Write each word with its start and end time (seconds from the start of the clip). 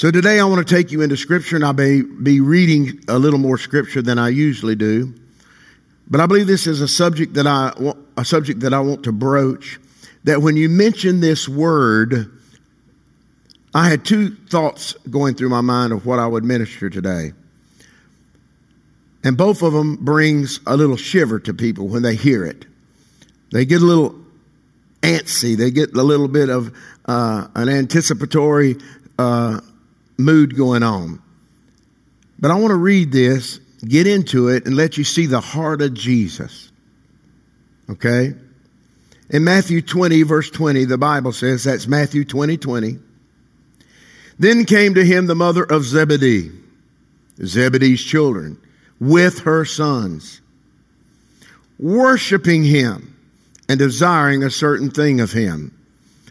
So 0.00 0.10
today 0.10 0.40
I 0.40 0.44
want 0.44 0.66
to 0.66 0.74
take 0.74 0.92
you 0.92 1.02
into 1.02 1.14
scripture 1.14 1.56
and 1.56 1.62
I'll 1.62 1.74
be, 1.74 2.00
be 2.00 2.40
reading 2.40 3.04
a 3.06 3.18
little 3.18 3.38
more 3.38 3.58
scripture 3.58 4.00
than 4.00 4.18
I 4.18 4.30
usually 4.30 4.74
do. 4.74 5.12
But 6.08 6.22
I 6.22 6.26
believe 6.26 6.46
this 6.46 6.66
is 6.66 6.80
a 6.80 6.88
subject 6.88 7.34
that 7.34 7.46
I, 7.46 7.74
a 8.16 8.24
subject 8.24 8.60
that 8.60 8.72
I 8.72 8.80
want 8.80 9.04
to 9.04 9.12
broach. 9.12 9.78
That 10.24 10.40
when 10.40 10.56
you 10.56 10.70
mention 10.70 11.20
this 11.20 11.46
word, 11.46 12.32
I 13.74 13.90
had 13.90 14.06
two 14.06 14.34
thoughts 14.48 14.94
going 15.10 15.34
through 15.34 15.50
my 15.50 15.60
mind 15.60 15.92
of 15.92 16.06
what 16.06 16.18
I 16.18 16.26
would 16.26 16.44
minister 16.44 16.88
today. 16.88 17.32
And 19.22 19.36
both 19.36 19.62
of 19.62 19.74
them 19.74 19.96
brings 19.96 20.60
a 20.66 20.78
little 20.78 20.96
shiver 20.96 21.38
to 21.40 21.52
people 21.52 21.88
when 21.88 22.00
they 22.00 22.14
hear 22.14 22.46
it. 22.46 22.64
They 23.52 23.66
get 23.66 23.82
a 23.82 23.84
little 23.84 24.18
antsy. 25.02 25.58
They 25.58 25.70
get 25.70 25.94
a 25.94 26.02
little 26.02 26.28
bit 26.28 26.48
of 26.48 26.74
uh, 27.04 27.48
an 27.54 27.68
anticipatory 27.68 28.76
uh, 29.18 29.60
mood 30.20 30.56
going 30.56 30.82
on. 30.82 31.22
But 32.38 32.50
I 32.50 32.54
want 32.54 32.70
to 32.70 32.76
read 32.76 33.12
this, 33.12 33.58
get 33.84 34.06
into 34.06 34.48
it, 34.48 34.66
and 34.66 34.76
let 34.76 34.96
you 34.96 35.04
see 35.04 35.26
the 35.26 35.40
heart 35.40 35.82
of 35.82 35.94
Jesus. 35.94 36.70
Okay? 37.90 38.34
In 39.28 39.44
Matthew 39.44 39.82
20, 39.82 40.22
verse 40.22 40.50
20, 40.50 40.84
the 40.86 40.98
Bible 40.98 41.32
says, 41.32 41.64
that's 41.64 41.86
Matthew 41.86 42.24
20, 42.24 42.56
20. 42.56 42.98
Then 44.38 44.64
came 44.64 44.94
to 44.94 45.04
him 45.04 45.26
the 45.26 45.34
mother 45.34 45.64
of 45.64 45.84
Zebedee, 45.84 46.50
Zebedee's 47.44 48.02
children, 48.02 48.58
with 48.98 49.40
her 49.40 49.64
sons, 49.64 50.40
worshiping 51.78 52.64
him 52.64 53.16
and 53.68 53.78
desiring 53.78 54.42
a 54.42 54.50
certain 54.50 54.90
thing 54.90 55.20
of 55.20 55.30
him. 55.30 55.76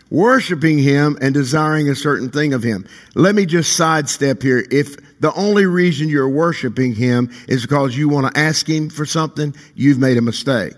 Worshiping 0.10 0.80
him 0.80 1.18
and 1.22 1.34
desiring 1.34 1.88
a 1.90 1.96
certain 1.96 2.30
thing 2.30 2.54
of 2.54 2.64
him. 2.64 2.88
Let 3.14 3.36
me 3.36 3.46
just 3.46 3.76
sidestep 3.76 4.42
here. 4.42 4.66
If 4.72 4.98
the 5.20 5.34
only 5.34 5.66
reason 5.66 6.10
you're 6.10 6.30
worshiping 6.30 6.96
him 6.96 7.30
is 7.48 7.62
because 7.62 7.96
you 7.96 8.10
want 8.10 8.34
to 8.34 8.40
ask 8.40 8.68
him 8.68 8.90
for 8.90 9.06
something, 9.06 9.56
you've 9.76 10.00
made 10.00 10.18
a 10.18 10.22
mistake. 10.22 10.74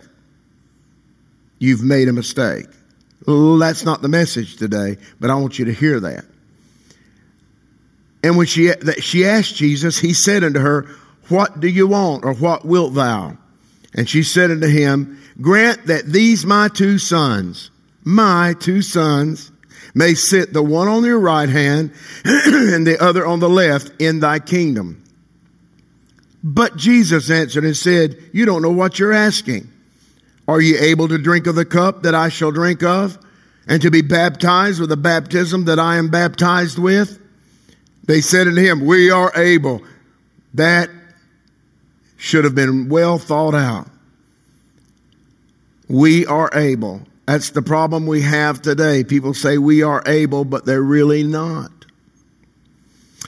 You've 1.60 1.84
made 1.84 2.08
a 2.08 2.14
mistake. 2.14 2.66
That's 3.26 3.86
not 3.86 4.02
the 4.02 4.10
message 4.10 4.58
today, 4.58 4.98
but 5.20 5.30
I 5.30 5.36
want 5.36 5.60
you 5.60 5.66
to 5.66 5.74
hear 5.74 6.00
that. 6.00 6.26
And 8.24 8.38
when 8.38 8.48
she, 8.48 8.72
she 9.00 9.26
asked 9.26 9.56
Jesus, 9.56 9.98
he 9.98 10.14
said 10.14 10.44
unto 10.44 10.60
her, 10.60 10.88
What 11.30 11.60
do 11.60 11.68
you 11.68 11.88
want, 11.88 12.26
or 12.26 12.34
what 12.34 12.66
wilt 12.66 12.94
thou? 12.94 13.38
And 13.94 14.08
she 14.08 14.24
said 14.24 14.52
unto 14.52 14.68
him, 14.68 15.22
Grant 15.40 15.88
that 15.88 16.06
these 16.06 16.46
my 16.46 16.68
two 16.68 16.98
sons, 16.98 17.71
my 18.04 18.56
two 18.60 18.82
sons, 18.82 19.52
may 19.94 20.14
sit 20.14 20.54
the 20.54 20.64
one 20.64 20.88
on 20.88 21.04
your 21.04 21.20
right 21.20 21.50
hand 21.50 21.92
and 22.26 22.86
the 22.86 22.98
other 23.02 23.26
on 23.26 23.40
the 23.40 23.50
left 23.50 23.92
in 24.02 24.20
thy 24.20 24.40
kingdom. 24.40 25.04
But 26.44 26.76
Jesus 26.76 27.30
answered 27.30 27.64
and 27.64 27.78
said, 27.78 28.18
You 28.34 28.46
don't 28.46 28.62
know 28.62 28.72
what 28.72 28.98
you're 28.98 29.14
asking. 29.14 29.70
Are 30.48 30.60
you 30.60 30.78
able 30.80 31.08
to 31.08 31.18
drink 31.18 31.48
of 31.48 31.56
the 31.56 31.66
cup 31.66 32.04
that 32.04 32.16
I 32.16 32.30
shall 32.30 32.52
drink 32.52 32.84
of, 32.84 33.18
and 33.68 33.82
to 33.84 33.92
be 33.92 34.02
baptized 34.02 34.80
with 34.80 34.90
the 34.90 34.98
baptism 34.98 35.66
that 35.66 35.80
I 35.80 35.98
am 35.98 36.10
baptized 36.10 36.80
with? 36.80 37.20
They 38.06 38.22
said 38.22 38.48
unto 38.48 38.62
him, 38.62 38.86
We 38.86 39.12
are 39.12 39.32
able. 39.36 39.84
That 40.56 40.90
should 42.18 42.44
have 42.44 42.56
been 42.56 42.90
well 42.90 43.18
thought 43.18 43.56
out. 43.56 43.88
We 45.88 46.26
are 46.26 46.50
able. 46.54 47.02
That's 47.26 47.52
the 47.52 47.62
problem 47.62 48.08
we 48.08 48.22
have 48.22 48.62
today. 48.62 49.04
People 49.04 49.34
say 49.34 49.58
we 49.58 49.84
are 49.84 50.04
able, 50.06 50.44
but 50.44 50.66
they're 50.66 50.82
really 50.82 51.24
not. 51.24 51.72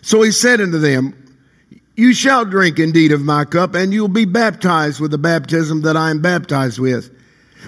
So 0.01 0.21
he 0.21 0.31
said 0.31 0.59
unto 0.59 0.79
them, 0.79 1.15
You 1.95 2.13
shall 2.13 2.43
drink 2.43 2.79
indeed 2.79 3.11
of 3.11 3.21
my 3.21 3.45
cup, 3.45 3.75
and 3.75 3.93
you'll 3.93 4.07
be 4.07 4.25
baptized 4.25 4.99
with 4.99 5.11
the 5.11 5.17
baptism 5.17 5.81
that 5.81 5.95
I 5.95 6.09
am 6.09 6.21
baptized 6.21 6.79
with. 6.79 7.15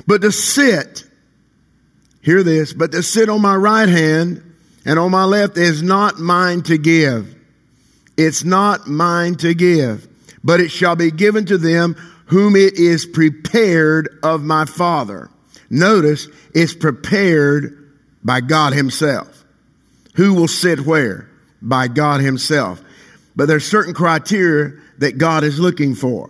But 0.07 0.21
to 0.21 0.31
sit, 0.31 1.05
hear 2.21 2.43
this, 2.43 2.73
but 2.73 2.91
to 2.91 3.03
sit 3.03 3.29
on 3.29 3.41
my 3.41 3.55
right 3.55 3.87
hand 3.87 4.41
and 4.83 4.99
on 4.99 5.11
my 5.11 5.23
left 5.23 5.57
is 5.57 5.81
not 5.81 6.19
mine 6.19 6.61
to 6.63 6.77
give. 6.77 7.33
It's 8.17 8.43
not 8.43 8.87
mine 8.87 9.35
to 9.35 9.53
give, 9.53 10.07
but 10.43 10.59
it 10.59 10.69
shall 10.69 10.95
be 10.95 11.11
given 11.11 11.45
to 11.45 11.57
them 11.57 11.95
whom 12.25 12.55
it 12.55 12.73
is 12.75 13.05
prepared 13.05 14.19
of 14.23 14.41
my 14.41 14.65
Father. 14.65 15.29
Notice 15.69 16.27
it's 16.53 16.73
prepared 16.73 17.91
by 18.23 18.41
God 18.41 18.73
Himself. 18.73 19.43
Who 20.15 20.33
will 20.33 20.47
sit 20.47 20.81
where? 20.81 21.29
By 21.61 21.87
God 21.87 22.21
Himself. 22.21 22.81
But 23.35 23.47
there's 23.47 23.65
certain 23.65 23.93
criteria 23.93 24.73
that 24.99 25.17
God 25.17 25.43
is 25.43 25.59
looking 25.59 25.95
for. 25.95 26.29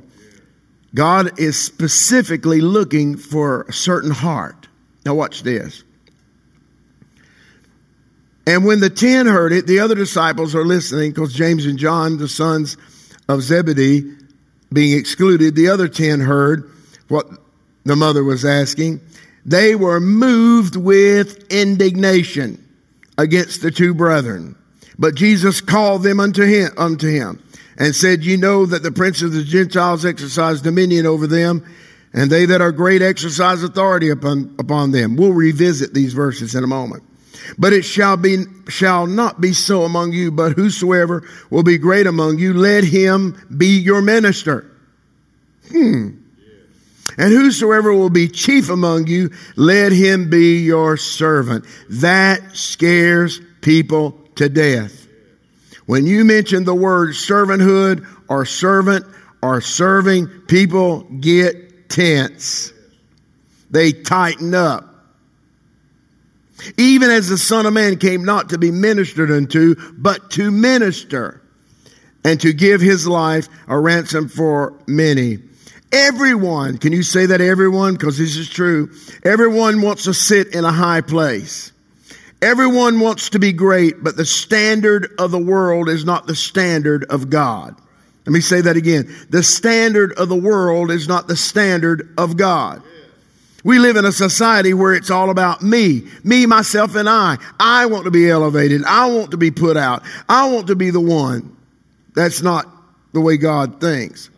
God 0.94 1.40
is 1.40 1.60
specifically 1.62 2.62
looking 2.62 3.18
for 3.18 3.64
a 3.64 3.74
certain 3.74 4.12
heart. 4.12 4.68
Now 5.06 5.14
watch 5.14 5.44
this. 5.44 5.84
And 8.48 8.64
when 8.66 8.80
the 8.80 8.90
ten 8.90 9.26
heard 9.26 9.52
it, 9.52 9.68
the 9.68 9.80
other 9.80 9.96
disciples 9.96 10.56
are 10.56 10.66
listening 10.66 11.12
because 11.12 11.34
James 11.34 11.66
and 11.66 11.78
John, 11.78 12.18
the 12.18 12.28
sons 12.28 12.78
of 13.28 13.42
Zebedee, 13.42 14.16
being 14.72 14.98
excluded, 14.98 15.56
the 15.56 15.70
other 15.70 15.88
ten 15.88 16.20
heard 16.20 16.72
what 17.08 17.28
the 17.84 17.96
mother 17.96 18.24
was 18.24 18.46
asking. 18.46 19.02
They 19.46 19.76
were 19.76 20.00
moved 20.00 20.76
with 20.76 21.52
indignation 21.52 22.64
against 23.18 23.62
the 23.62 23.72
two 23.72 23.94
brethren. 23.94 24.56
But 24.98 25.16
Jesus 25.16 25.62
called 25.62 26.04
them 26.04 26.20
unto 26.20 26.44
him, 26.44 26.72
unto 26.78 27.08
him 27.08 27.44
and 27.78 27.96
said, 27.96 28.24
You 28.24 28.38
know 28.38 28.66
that 28.66 28.84
the 28.84 28.92
prince 28.92 29.22
of 29.22 29.34
the 29.34 29.44
Gentiles 29.44 30.06
exercise 30.06 30.62
dominion 30.62 31.06
over 31.06 31.28
them, 31.28 31.66
and 32.14 32.30
they 32.30 32.46
that 32.46 32.62
are 32.62 32.72
great 32.72 33.02
exercise 33.02 33.64
authority 33.64 34.10
upon, 34.10 34.56
upon 34.58 34.92
them. 34.92 35.16
We'll 35.16 35.34
revisit 35.34 35.94
these 35.94 36.14
verses 36.14 36.56
in 36.56 36.64
a 36.64 36.68
moment. 36.68 37.04
But 37.58 37.74
it 37.74 37.84
shall 37.84 38.18
be, 38.18 38.46
shall 38.70 39.06
not 39.06 39.40
be 39.40 39.54
so 39.54 39.84
among 39.84 40.14
you, 40.14 40.32
but 40.32 40.54
whosoever 40.54 41.28
will 41.50 41.64
be 41.64 41.78
great 41.78 42.08
among 42.08 42.40
you, 42.40 42.54
let 42.54 42.84
him 42.84 43.38
be 43.56 43.78
your 43.78 44.02
minister. 44.02 44.72
Hmm. 45.70 46.25
And 47.18 47.32
whosoever 47.32 47.94
will 47.94 48.10
be 48.10 48.28
chief 48.28 48.70
among 48.70 49.08
you, 49.08 49.32
let 49.56 49.92
him 49.92 50.30
be 50.30 50.60
your 50.60 50.98
servant. 50.98 51.66
That 51.90 52.56
scares 52.56 53.40
people 53.62 54.20
to 54.36 54.50
death. 54.50 55.08
When 55.86 56.06
you 56.06 56.26
mention 56.26 56.66
the 56.66 56.76
word 56.76 57.10
servanthood 57.10 58.06
or 58.28 58.46
servant 58.46 59.06
or 59.42 59.62
serving, 59.62 60.28
people 60.48 61.04
get 61.04 61.90
tense. 61.90 62.74
They 63.70 63.92
tighten 63.92 64.54
up. 64.54 64.92
Even 66.78 67.12
as 67.12 67.30
the 67.30 67.38
Son 67.38 67.66
of 67.66 67.74
Man 67.74 67.98
came 67.98 68.26
not 68.26 68.50
to 68.50 68.58
be 68.58 68.72
ministered 68.72 69.30
unto, 69.30 69.76
but 69.94 70.32
to 70.32 70.52
minister 70.52 71.42
and 72.24 72.42
to 72.42 72.54
give 72.54 72.82
his 72.82 73.08
life 73.08 73.48
a 73.68 73.78
ransom 73.78 74.28
for 74.28 74.74
many. 74.88 75.40
Everyone, 75.92 76.78
can 76.78 76.92
you 76.92 77.04
say 77.04 77.28
that 77.28 77.42
everyone? 77.42 77.94
Because 77.94 78.18
this 78.18 78.36
is 78.36 78.50
true. 78.50 78.92
Everyone 79.24 79.82
wants 79.82 80.04
to 80.06 80.14
sit 80.14 80.54
in 80.54 80.66
a 80.66 80.72
high 80.72 81.02
place. 81.02 81.72
Everyone 82.42 83.00
wants 83.00 83.30
to 83.32 83.40
be 83.40 83.54
great, 83.54 84.04
but 84.04 84.18
the 84.18 84.26
standard 84.26 85.14
of 85.18 85.32
the 85.32 85.40
world 85.40 85.90
is 85.90 86.06
not 86.06 86.28
the 86.28 86.36
standard 86.36 87.06
of 87.10 87.30
God. 87.30 87.76
Let 88.26 88.34
me 88.34 88.42
say 88.42 88.62
that 88.62 88.76
again. 88.76 89.14
The 89.30 89.44
standard 89.44 90.14
of 90.14 90.30
the 90.30 90.36
world 90.36 90.92
is 90.92 91.08
not 91.08 91.28
the 91.28 91.36
standard 91.36 92.14
of 92.18 92.38
God. 92.38 92.82
We 93.64 93.80
live 93.80 93.96
in 93.96 94.06
a 94.06 94.12
society 94.12 94.76
where 94.76 94.94
it's 94.94 95.10
all 95.10 95.32
about 95.32 95.64
me, 95.64 96.08
me, 96.24 96.46
myself, 96.46 96.96
and 96.96 97.10
I. 97.10 97.38
I 97.60 97.88
want 97.88 98.06
to 98.06 98.12
be 98.12 98.30
elevated. 98.30 98.84
I 98.86 99.08
want 99.08 99.32
to 99.32 99.38
be 99.38 99.50
put 99.50 99.76
out. 99.76 100.04
I 100.30 100.50
want 100.52 100.68
to 100.68 100.76
be 100.76 100.92
the 100.92 101.00
one. 101.00 101.56
That's 102.16 102.44
not 102.44 102.68
the 103.14 103.22
way 103.22 103.38
God 103.38 103.82
thinks. 103.82 104.30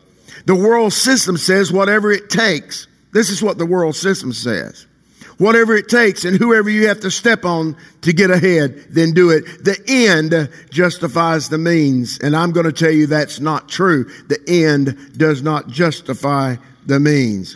The 0.47 0.55
world 0.55 0.94
system 0.94 1.38
says 1.38 1.71
whatever 1.71 2.11
it 2.11 2.29
takes. 2.29 2.88
This 3.13 3.29
is 3.29 3.44
what 3.44 3.59
the 3.59 3.65
world 3.65 3.95
system 3.95 4.33
says. 4.33 4.88
Whatever 5.38 5.75
it 5.75 5.88
takes 5.88 6.25
and 6.25 6.35
whoever 6.35 6.67
you 6.67 6.88
have 6.88 7.01
to 7.01 7.11
step 7.11 7.45
on 7.45 7.77
to 8.01 8.11
get 8.11 8.31
ahead, 8.31 8.88
then 8.89 9.13
do 9.13 9.29
it. 9.29 9.44
The 9.63 9.79
end 9.88 10.49
justifies 10.71 11.49
the 11.49 11.59
means. 11.59 12.17
And 12.17 12.35
I'm 12.35 12.51
going 12.51 12.65
to 12.65 12.71
tell 12.71 12.89
you 12.89 13.05
that's 13.05 13.39
not 13.39 13.69
true. 13.69 14.05
The 14.29 14.39
end 14.47 15.15
does 15.15 15.44
not 15.44 15.67
justify 15.67 16.55
the 16.88 16.99
means 16.99 17.55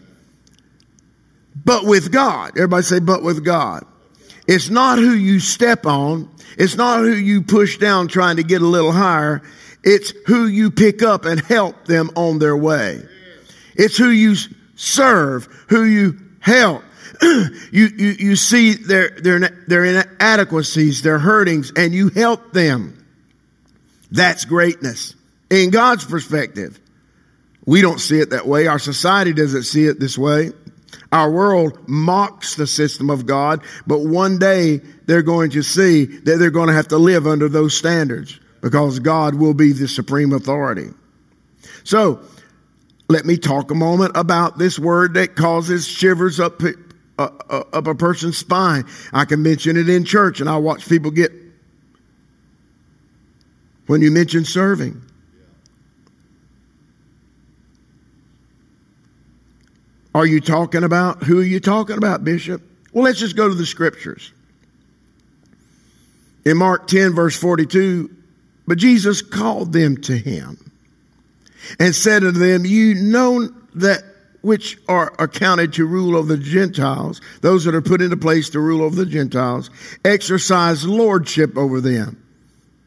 but 1.63 1.85
with 1.85 2.11
God. 2.11 2.51
Everybody 2.57 2.83
say, 2.83 2.99
but 2.99 3.23
with 3.23 3.43
God. 3.43 3.85
It's 4.47 4.69
not 4.69 4.97
who 4.97 5.13
you 5.13 5.39
step 5.39 5.85
on. 5.85 6.29
It's 6.57 6.75
not 6.75 6.99
who 6.99 7.13
you 7.13 7.41
push 7.41 7.77
down 7.77 8.07
trying 8.07 8.37
to 8.37 8.43
get 8.43 8.61
a 8.61 8.67
little 8.67 8.91
higher. 8.91 9.41
It's 9.83 10.13
who 10.27 10.45
you 10.45 10.71
pick 10.71 11.01
up 11.01 11.25
and 11.25 11.39
help 11.39 11.85
them 11.85 12.11
on 12.15 12.39
their 12.39 12.55
way. 12.55 13.01
It's 13.75 13.97
who 13.97 14.09
you 14.09 14.35
serve, 14.75 15.45
who 15.69 15.83
you 15.83 16.19
help. 16.39 16.83
you, 17.21 17.49
you, 17.71 18.15
you 18.19 18.35
see 18.35 18.73
their, 18.73 19.09
their, 19.09 19.39
their 19.67 19.85
inadequacies, 19.85 21.01
their 21.01 21.19
hurtings, 21.19 21.71
and 21.75 21.93
you 21.93 22.09
help 22.09 22.51
them. 22.51 22.97
That's 24.11 24.45
greatness 24.45 25.15
in 25.49 25.69
God's 25.69 26.05
perspective. 26.05 26.79
We 27.65 27.81
don't 27.81 27.99
see 27.99 28.19
it 28.19 28.31
that 28.31 28.47
way. 28.47 28.67
Our 28.67 28.79
society 28.79 29.33
doesn't 29.33 29.63
see 29.63 29.85
it 29.85 29.99
this 29.99 30.17
way. 30.17 30.51
Our 31.11 31.31
world 31.31 31.87
mocks 31.87 32.55
the 32.55 32.67
system 32.67 33.09
of 33.09 33.25
God, 33.25 33.61
but 33.85 33.99
one 33.99 34.39
day 34.39 34.81
they're 35.05 35.21
going 35.21 35.51
to 35.51 35.61
see 35.61 36.05
that 36.05 36.37
they're 36.37 36.51
going 36.51 36.67
to 36.67 36.73
have 36.73 36.89
to 36.89 36.97
live 36.97 37.27
under 37.27 37.47
those 37.47 37.77
standards 37.77 38.39
because 38.61 38.99
God 38.99 39.35
will 39.35 39.53
be 39.53 39.71
the 39.73 39.87
supreme 39.87 40.33
authority. 40.33 40.89
So, 41.83 42.21
let 43.09 43.25
me 43.25 43.37
talk 43.37 43.71
a 43.71 43.75
moment 43.75 44.13
about 44.15 44.57
this 44.57 44.79
word 44.79 45.15
that 45.15 45.35
causes 45.35 45.85
shivers 45.85 46.39
up, 46.39 46.61
uh, 46.63 47.29
uh, 47.49 47.63
up 47.73 47.87
a 47.87 47.95
person's 47.95 48.37
spine. 48.37 48.85
I 49.11 49.25
can 49.25 49.43
mention 49.43 49.75
it 49.75 49.89
in 49.89 50.05
church 50.05 50.39
and 50.39 50.49
I 50.49 50.57
watch 50.57 50.87
people 50.87 51.11
get 51.11 51.31
when 53.87 54.01
you 54.01 54.11
mention 54.11 54.45
serving. 54.45 55.01
Are 60.15 60.25
you 60.25 60.39
talking 60.39 60.83
about? 60.83 61.23
Who 61.23 61.39
are 61.39 61.43
you 61.43 61.59
talking 61.59 61.97
about, 61.97 62.23
Bishop? 62.23 62.61
Well, 62.93 63.03
let's 63.03 63.19
just 63.19 63.35
go 63.35 63.47
to 63.47 63.53
the 63.53 63.65
scriptures. 63.65 64.31
In 66.45 66.57
Mark 66.57 66.87
10, 66.87 67.13
verse 67.13 67.35
42, 67.35 68.09
but 68.67 68.77
Jesus 68.77 69.21
called 69.21 69.73
them 69.73 69.97
to 70.01 70.17
him 70.17 70.71
and 71.79 71.95
said 71.95 72.23
unto 72.23 72.39
them, 72.39 72.65
You 72.65 72.95
know 72.95 73.49
that 73.75 74.03
which 74.41 74.77
are 74.87 75.13
accounted 75.19 75.73
to 75.73 75.85
rule 75.85 76.15
over 76.15 76.35
the 76.35 76.43
Gentiles, 76.43 77.21
those 77.41 77.65
that 77.65 77.75
are 77.75 77.81
put 77.81 78.01
into 78.01 78.17
place 78.17 78.49
to 78.49 78.59
rule 78.59 78.81
over 78.81 78.95
the 78.95 79.05
Gentiles, 79.05 79.69
exercise 80.03 80.85
lordship 80.85 81.57
over 81.57 81.79
them. 81.79 82.21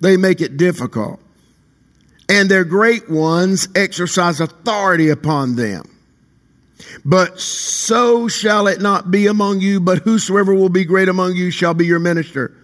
They 0.01 0.17
make 0.17 0.41
it 0.41 0.57
difficult. 0.57 1.21
And 2.29 2.51
their 2.51 2.65
great 2.65 3.09
ones 3.09 3.69
exercise 3.75 4.41
authority 4.41 5.11
upon 5.11 5.57
them. 5.57 5.85
But 7.05 7.39
so 7.39 8.29
shall 8.29 8.67
it 8.67 8.81
not 8.81 9.11
be 9.11 9.27
among 9.27 9.61
you, 9.61 9.81
but 9.81 9.99
whosoever 9.99 10.55
will 10.55 10.69
be 10.69 10.85
great 10.85 11.09
among 11.09 11.37
you 11.37 11.51
shall 11.51 11.75
be 11.75 11.87
your 11.87 12.01
minister. 12.01 12.55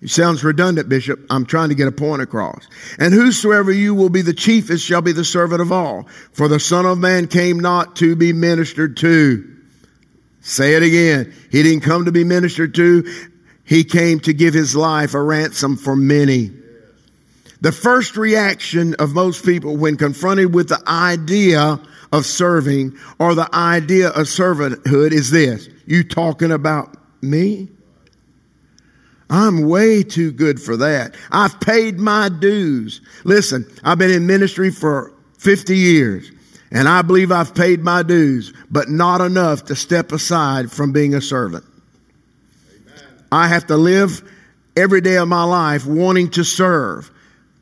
It 0.00 0.10
sounds 0.10 0.44
redundant, 0.44 0.88
Bishop. 0.88 1.18
I'm 1.28 1.44
trying 1.44 1.70
to 1.70 1.74
get 1.74 1.88
a 1.88 1.92
point 1.92 2.22
across. 2.22 2.66
And 2.98 3.12
whosoever 3.12 3.72
you 3.72 3.94
will 3.94 4.10
be 4.10 4.22
the 4.22 4.32
chiefest 4.32 4.84
shall 4.84 5.02
be 5.02 5.12
the 5.12 5.24
servant 5.24 5.60
of 5.60 5.72
all. 5.72 6.08
For 6.32 6.46
the 6.46 6.60
Son 6.60 6.86
of 6.86 6.98
Man 6.98 7.26
came 7.26 7.58
not 7.58 7.96
to 7.96 8.14
be 8.14 8.32
ministered 8.32 8.96
to. 8.98 9.56
Say 10.40 10.74
it 10.74 10.82
again. 10.82 11.34
He 11.50 11.62
didn't 11.62 11.82
come 11.82 12.04
to 12.04 12.12
be 12.12 12.24
ministered 12.24 12.74
to. 12.76 13.28
He 13.64 13.84
came 13.84 14.20
to 14.20 14.32
give 14.32 14.54
his 14.54 14.76
life 14.76 15.14
a 15.14 15.22
ransom 15.22 15.76
for 15.76 15.96
many. 15.96 16.52
The 17.60 17.72
first 17.72 18.16
reaction 18.16 18.94
of 19.00 19.14
most 19.14 19.44
people 19.44 19.76
when 19.76 19.96
confronted 19.96 20.54
with 20.54 20.68
the 20.68 20.80
idea 20.86 21.80
of 22.12 22.24
serving 22.24 22.96
or 23.18 23.34
the 23.34 23.52
idea 23.52 24.08
of 24.08 24.26
servanthood 24.26 25.12
is 25.12 25.30
this. 25.30 25.68
You 25.86 26.04
talking 26.04 26.52
about 26.52 26.96
me? 27.20 27.68
I'm 29.30 29.68
way 29.68 30.02
too 30.02 30.32
good 30.32 30.60
for 30.60 30.76
that. 30.78 31.14
I've 31.30 31.60
paid 31.60 31.98
my 31.98 32.28
dues. 32.28 33.00
Listen, 33.24 33.66
I've 33.84 33.98
been 33.98 34.10
in 34.10 34.26
ministry 34.26 34.70
for 34.70 35.12
50 35.38 35.76
years 35.76 36.30
and 36.70 36.88
I 36.88 37.02
believe 37.02 37.32
I've 37.32 37.54
paid 37.54 37.80
my 37.80 38.02
dues, 38.02 38.52
but 38.70 38.88
not 38.88 39.20
enough 39.20 39.66
to 39.66 39.76
step 39.76 40.12
aside 40.12 40.70
from 40.70 40.92
being 40.92 41.14
a 41.14 41.20
servant. 41.20 41.64
Amen. 42.70 43.04
I 43.32 43.48
have 43.48 43.66
to 43.66 43.76
live 43.76 44.22
every 44.76 45.00
day 45.00 45.16
of 45.16 45.28
my 45.28 45.44
life 45.44 45.86
wanting 45.86 46.30
to 46.30 46.44
serve 46.44 47.10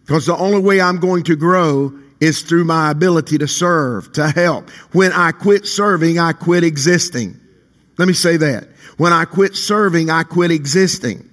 because 0.05 0.27
the 0.27 0.37
only 0.37 0.61
way 0.61 0.81
I'm 0.81 0.99
going 0.99 1.25
to 1.25 1.37
grow 1.37 1.93
is 2.21 2.43
through 2.43 2.65
my 2.65 2.91
ability 2.91 3.39
to 3.39 3.49
serve, 3.49 4.13
to 4.13 4.29
help. 4.29 4.71
When 4.93 5.13
I 5.13 5.33
quit 5.33 5.67
serving, 5.67 6.19
I 6.19 6.33
quit 6.33 6.65
existing. 6.65 7.39
Let 7.99 8.09
me 8.09 8.15
say 8.15 8.37
that. 8.39 8.69
When 8.97 9.13
I 9.13 9.25
quit 9.25 9.55
serving, 9.55 10.11
I 10.11 10.23
quit 10.23 10.51
existing. 10.51 11.29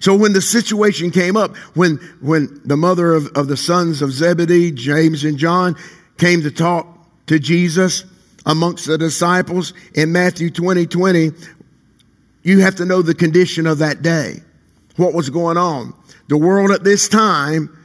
So 0.00 0.16
when 0.16 0.32
the 0.32 0.40
situation 0.40 1.10
came 1.10 1.36
up, 1.36 1.56
when, 1.74 1.96
when 2.20 2.60
the 2.64 2.76
mother 2.76 3.12
of, 3.12 3.26
of 3.36 3.48
the 3.48 3.56
sons 3.56 4.02
of 4.02 4.12
Zebedee, 4.12 4.72
James 4.72 5.24
and 5.24 5.36
John, 5.36 5.76
came 6.18 6.42
to 6.42 6.50
talk 6.50 6.86
to 7.26 7.38
Jesus 7.38 8.04
amongst 8.46 8.86
the 8.86 8.96
disciples 8.96 9.74
in 9.94 10.12
Matthew 10.12 10.50
20, 10.50 10.86
20, 10.86 11.32
you 12.42 12.60
have 12.60 12.76
to 12.76 12.84
know 12.84 13.02
the 13.02 13.14
condition 13.14 13.66
of 13.66 13.78
that 13.78 14.02
day. 14.02 14.40
What 14.96 15.12
was 15.12 15.28
going 15.28 15.56
on? 15.56 15.94
The 16.28 16.38
world 16.38 16.70
at 16.70 16.84
this 16.84 17.08
time 17.08 17.76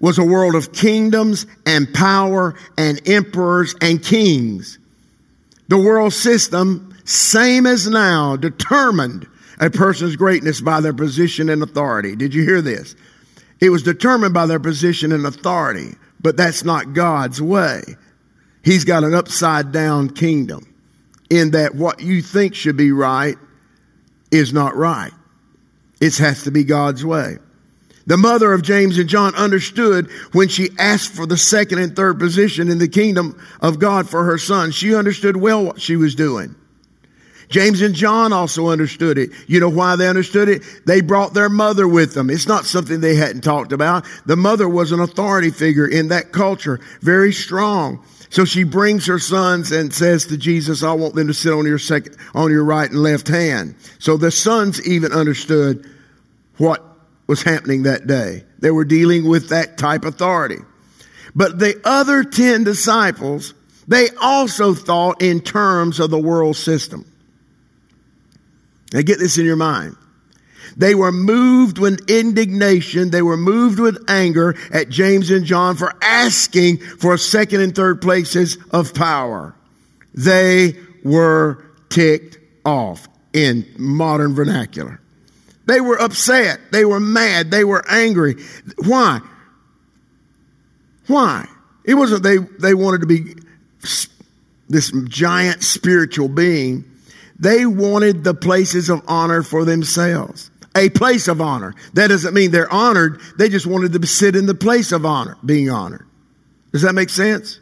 was 0.00 0.18
a 0.18 0.24
world 0.24 0.54
of 0.54 0.72
kingdoms 0.72 1.46
and 1.66 1.92
power 1.92 2.54
and 2.76 3.06
emperors 3.08 3.74
and 3.80 4.02
kings. 4.02 4.78
The 5.68 5.78
world 5.78 6.12
system, 6.14 6.96
same 7.04 7.66
as 7.66 7.88
now, 7.88 8.36
determined 8.36 9.26
a 9.60 9.70
person's 9.70 10.16
greatness 10.16 10.60
by 10.60 10.80
their 10.80 10.92
position 10.92 11.48
and 11.48 11.62
authority. 11.62 12.16
Did 12.16 12.34
you 12.34 12.42
hear 12.44 12.62
this? 12.62 12.94
It 13.60 13.70
was 13.70 13.82
determined 13.82 14.34
by 14.34 14.46
their 14.46 14.60
position 14.60 15.12
and 15.12 15.26
authority, 15.26 15.94
but 16.20 16.36
that's 16.36 16.64
not 16.64 16.94
God's 16.94 17.42
way. 17.42 17.82
He's 18.62 18.84
got 18.84 19.04
an 19.04 19.14
upside 19.14 19.72
down 19.72 20.10
kingdom 20.10 20.74
in 21.30 21.52
that 21.52 21.74
what 21.74 22.00
you 22.00 22.22
think 22.22 22.54
should 22.54 22.76
be 22.76 22.92
right 22.92 23.36
is 24.30 24.52
not 24.52 24.76
right. 24.76 25.12
It 26.00 26.16
has 26.18 26.44
to 26.44 26.50
be 26.50 26.64
God's 26.64 27.04
way. 27.04 27.38
The 28.06 28.16
mother 28.16 28.52
of 28.54 28.62
James 28.62 28.96
and 28.96 29.08
John 29.08 29.34
understood 29.34 30.10
when 30.32 30.48
she 30.48 30.70
asked 30.78 31.12
for 31.12 31.26
the 31.26 31.36
second 31.36 31.78
and 31.78 31.94
third 31.94 32.18
position 32.18 32.70
in 32.70 32.78
the 32.78 32.88
kingdom 32.88 33.38
of 33.60 33.78
God 33.78 34.08
for 34.08 34.24
her 34.24 34.38
son. 34.38 34.70
She 34.70 34.94
understood 34.94 35.36
well 35.36 35.64
what 35.64 35.80
she 35.80 35.96
was 35.96 36.14
doing. 36.14 36.54
James 37.48 37.80
and 37.80 37.94
John 37.94 38.32
also 38.32 38.68
understood 38.68 39.16
it. 39.18 39.30
You 39.46 39.60
know 39.60 39.68
why 39.68 39.96
they 39.96 40.06
understood 40.06 40.48
it? 40.48 40.62
They 40.86 41.00
brought 41.00 41.34
their 41.34 41.48
mother 41.48 41.88
with 41.88 42.14
them. 42.14 42.30
It's 42.30 42.46
not 42.46 42.66
something 42.66 43.00
they 43.00 43.14
hadn't 43.14 43.42
talked 43.42 43.72
about. 43.72 44.04
The 44.26 44.36
mother 44.36 44.68
was 44.68 44.92
an 44.92 45.00
authority 45.00 45.50
figure 45.50 45.86
in 45.86 46.08
that 46.08 46.32
culture, 46.32 46.80
very 47.00 47.32
strong. 47.32 48.04
So 48.30 48.44
she 48.44 48.64
brings 48.64 49.06
her 49.06 49.18
sons 49.18 49.72
and 49.72 49.92
says 49.92 50.26
to 50.26 50.36
Jesus, 50.36 50.82
I 50.82 50.92
want 50.92 51.14
them 51.14 51.28
to 51.28 51.34
sit 51.34 51.52
on 51.52 51.64
your 51.64 51.78
second, 51.78 52.16
on 52.34 52.50
your 52.50 52.64
right 52.64 52.90
and 52.90 53.02
left 53.02 53.28
hand. 53.28 53.76
So 53.98 54.18
the 54.18 54.30
sons 54.30 54.86
even 54.86 55.12
understood 55.12 55.88
what 56.58 56.84
was 57.26 57.42
happening 57.42 57.84
that 57.84 58.06
day. 58.06 58.44
They 58.58 58.70
were 58.70 58.84
dealing 58.84 59.26
with 59.26 59.48
that 59.48 59.78
type 59.78 60.04
authority. 60.04 60.58
But 61.34 61.58
the 61.58 61.80
other 61.84 62.24
10 62.24 62.64
disciples, 62.64 63.54
they 63.86 64.08
also 64.20 64.74
thought 64.74 65.22
in 65.22 65.40
terms 65.40 66.00
of 66.00 66.10
the 66.10 66.18
world 66.18 66.56
system. 66.56 67.07
Now 68.92 69.02
get 69.02 69.18
this 69.18 69.38
in 69.38 69.44
your 69.44 69.56
mind. 69.56 69.96
They 70.76 70.94
were 70.94 71.12
moved 71.12 71.78
with 71.78 72.08
indignation. 72.08 73.10
They 73.10 73.22
were 73.22 73.36
moved 73.36 73.80
with 73.80 74.04
anger 74.08 74.54
at 74.72 74.88
James 74.88 75.30
and 75.30 75.44
John 75.44 75.76
for 75.76 75.92
asking 76.02 76.78
for 76.78 77.16
second 77.16 77.60
and 77.60 77.74
third 77.74 78.00
places 78.00 78.58
of 78.70 78.94
power. 78.94 79.54
They 80.14 80.76
were 81.04 81.64
ticked 81.88 82.38
off 82.64 83.08
in 83.32 83.66
modern 83.78 84.34
vernacular. 84.34 85.00
They 85.66 85.80
were 85.80 86.00
upset. 86.00 86.60
They 86.72 86.84
were 86.84 87.00
mad. 87.00 87.50
They 87.50 87.64
were 87.64 87.84
angry. 87.90 88.36
Why? 88.84 89.20
Why? 91.06 91.46
It 91.84 91.94
wasn't 91.94 92.22
they, 92.22 92.38
they 92.38 92.74
wanted 92.74 93.00
to 93.00 93.06
be 93.06 93.34
this 94.68 94.92
giant 95.08 95.62
spiritual 95.62 96.28
being. 96.28 96.84
They 97.38 97.66
wanted 97.66 98.24
the 98.24 98.34
places 98.34 98.88
of 98.88 99.02
honor 99.06 99.42
for 99.42 99.64
themselves. 99.64 100.50
A 100.76 100.90
place 100.90 101.28
of 101.28 101.40
honor. 101.40 101.74
That 101.94 102.08
doesn't 102.08 102.34
mean 102.34 102.50
they're 102.50 102.72
honored. 102.72 103.20
They 103.38 103.48
just 103.48 103.66
wanted 103.66 103.92
to 103.92 104.06
sit 104.06 104.36
in 104.36 104.46
the 104.46 104.54
place 104.54 104.92
of 104.92 105.04
honor, 105.06 105.36
being 105.44 105.70
honored. 105.70 106.06
Does 106.72 106.82
that 106.82 106.94
make 106.94 107.10
sense? 107.10 107.60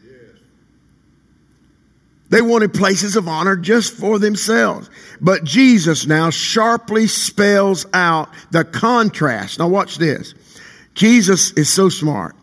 They 2.29 2.43
wanted 2.43 2.75
places 2.75 3.15
of 3.15 3.29
honor 3.29 3.57
just 3.57 3.95
for 3.95 4.19
themselves. 4.19 4.91
But 5.21 5.45
Jesus 5.45 6.07
now 6.07 6.31
sharply 6.31 7.07
spells 7.07 7.87
out 7.93 8.31
the 8.51 8.65
contrast. 8.65 9.59
Now 9.59 9.69
watch 9.69 9.97
this. 9.97 10.35
Jesus 10.95 11.53
is 11.53 11.69
so 11.69 11.89
smart. 11.89 12.35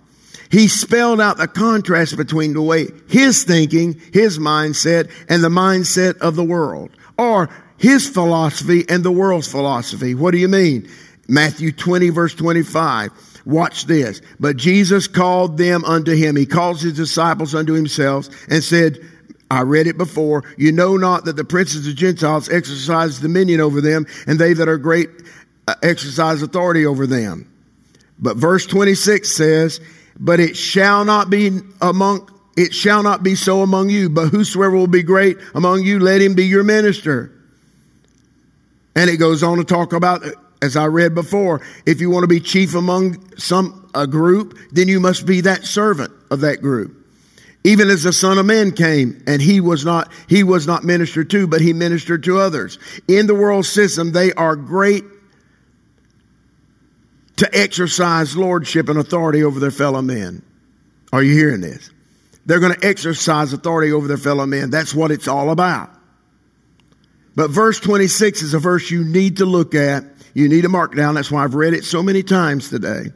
He 0.50 0.68
spelled 0.68 1.20
out 1.20 1.38
the 1.38 1.48
contrast 1.48 2.16
between 2.16 2.54
the 2.54 2.62
way 2.62 2.88
his 3.10 3.44
thinking, 3.44 4.00
his 4.14 4.38
mindset, 4.38 5.12
and 5.28 5.44
the 5.44 5.50
mindset 5.50 6.20
of 6.20 6.36
the 6.36 6.44
world, 6.44 6.92
or 7.18 7.50
his 7.78 8.08
philosophy 8.08 8.86
and 8.90 9.04
the 9.04 9.12
world's 9.12 9.48
philosophy. 9.48 10.16
What 10.16 10.32
do 10.32 10.38
you 10.38 10.48
mean? 10.48 10.90
Matthew 11.28 11.72
20 11.72 12.10
verse 12.10 12.34
25. 12.36 13.12
Watch 13.46 13.86
this. 13.86 14.22
But 14.40 14.58
Jesus 14.58 15.08
called 15.08 15.58
them 15.58 15.84
unto 15.86 16.16
him. 16.16 16.36
He 16.36 16.46
calls 16.46 16.82
his 16.82 16.94
disciples 16.94 17.54
unto 17.54 17.74
himself 17.74 18.30
and 18.50 18.64
said, 18.64 19.00
I 19.52 19.62
read 19.62 19.88
it 19.88 19.98
before. 19.98 20.44
You 20.58 20.72
know 20.72 20.98
not 20.98 21.26
that 21.26 21.36
the 21.36 21.44
princes 21.44 21.86
of 21.88 21.96
Gentiles 21.96 22.50
exercise 22.50 23.20
dominion 23.20 23.62
over 23.62 23.82
them, 23.82 24.08
and 24.26 24.40
they 24.40 24.54
that 24.54 24.68
are 24.68 24.78
great 24.78 25.10
uh, 25.68 25.76
exercise 25.84 26.42
authority 26.42 26.86
over 26.86 27.06
them. 27.06 27.50
But 28.18 28.38
verse 28.38 28.66
26 28.66 29.30
says, 29.30 29.80
But 30.20 30.40
it 30.40 30.58
shall 30.58 31.06
not 31.06 31.30
be 31.30 31.60
among 31.82 32.30
it 32.56 32.74
shall 32.74 33.04
not 33.04 33.24
be 33.24 33.36
so 33.36 33.62
among 33.62 33.90
you, 33.90 34.10
but 34.10 34.30
whosoever 34.30 34.76
will 34.76 34.88
be 34.88 35.04
great 35.04 35.38
among 35.56 35.84
you, 35.84 36.00
let 36.00 36.22
him 36.22 36.36
be 36.36 36.46
your 36.46 36.64
minister. 36.64 37.32
And 38.96 39.10
it 39.10 39.18
goes 39.18 39.42
on 39.42 39.58
to 39.58 39.64
talk 39.64 39.94
about, 39.94 40.24
as 40.62 40.76
I 40.76 40.86
read 40.86 41.16
before, 41.16 41.62
if 41.86 42.00
you 42.00 42.10
want 42.10 42.24
to 42.24 42.28
be 42.28 42.40
chief 42.40 42.76
among 42.76 43.38
some 43.38 43.90
a 43.96 44.08
group, 44.08 44.58
then 44.72 44.88
you 44.88 45.00
must 45.00 45.26
be 45.26 45.42
that 45.42 45.66
servant 45.66 46.12
of 46.32 46.42
that 46.42 46.62
group. 46.62 47.00
Even 47.64 47.90
as 47.90 48.04
the 48.04 48.14
Son 48.14 48.38
of 48.38 48.46
Man 48.46 48.72
came, 48.72 49.24
and 49.26 49.42
he 49.42 49.62
was 49.62 49.86
not 49.86 50.12
he 50.28 50.44
was 50.44 50.68
not 50.68 50.84
ministered 50.84 51.30
to, 51.30 51.48
but 51.48 51.62
he 51.62 51.72
ministered 51.72 52.24
to 52.26 52.38
others. 52.38 52.78
In 53.08 53.26
the 53.26 53.36
world 53.36 53.66
system, 53.66 54.12
they 54.12 54.34
are 54.34 54.56
great 54.56 55.06
to 57.38 57.50
exercise 57.58 58.36
lordship 58.36 58.90
and 58.90 59.00
authority 59.00 59.44
over 59.44 59.60
their 59.60 59.72
fellow 59.72 60.02
men. 60.02 60.42
Are 61.14 61.24
you 61.24 61.34
hearing 61.34 61.62
this? 61.62 61.90
They're 62.46 62.60
going 62.60 62.74
to 62.74 62.86
exercise 62.86 63.54
authority 63.54 63.92
over 63.92 64.08
their 64.08 64.18
fellow 64.18 64.46
men. 64.46 64.70
That's 64.70 64.94
what 64.94 65.12
it's 65.12 65.28
all 65.28 65.50
about. 65.50 65.90
But 67.36 67.50
verse 67.50 67.80
26 67.80 68.42
is 68.42 68.54
a 68.54 68.60
verse 68.60 68.92
you 68.92 69.04
need 69.04 69.38
to 69.38 69.46
look 69.46 69.76
at. 69.76 70.04
You 70.34 70.50
need 70.50 70.62
to 70.64 70.70
mark 70.70 70.96
down. 70.96 71.16
That's 71.16 71.32
why 71.32 71.44
I've 71.44 71.56
read 71.56 71.74
it 71.74 71.86
so 71.86 72.04
many 72.04 72.24
times 72.24 72.70
today. 72.70 73.12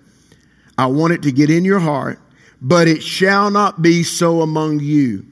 I 0.77 0.87
want 0.87 1.13
it 1.13 1.23
to 1.23 1.31
get 1.31 1.49
in 1.49 1.65
your 1.65 1.79
heart. 1.79 2.19
But 2.61 2.87
it 2.87 3.03
shall 3.03 3.51
not 3.51 3.81
be 3.81 4.03
so 4.03 4.41
among 4.41 4.79
you. 4.79 5.25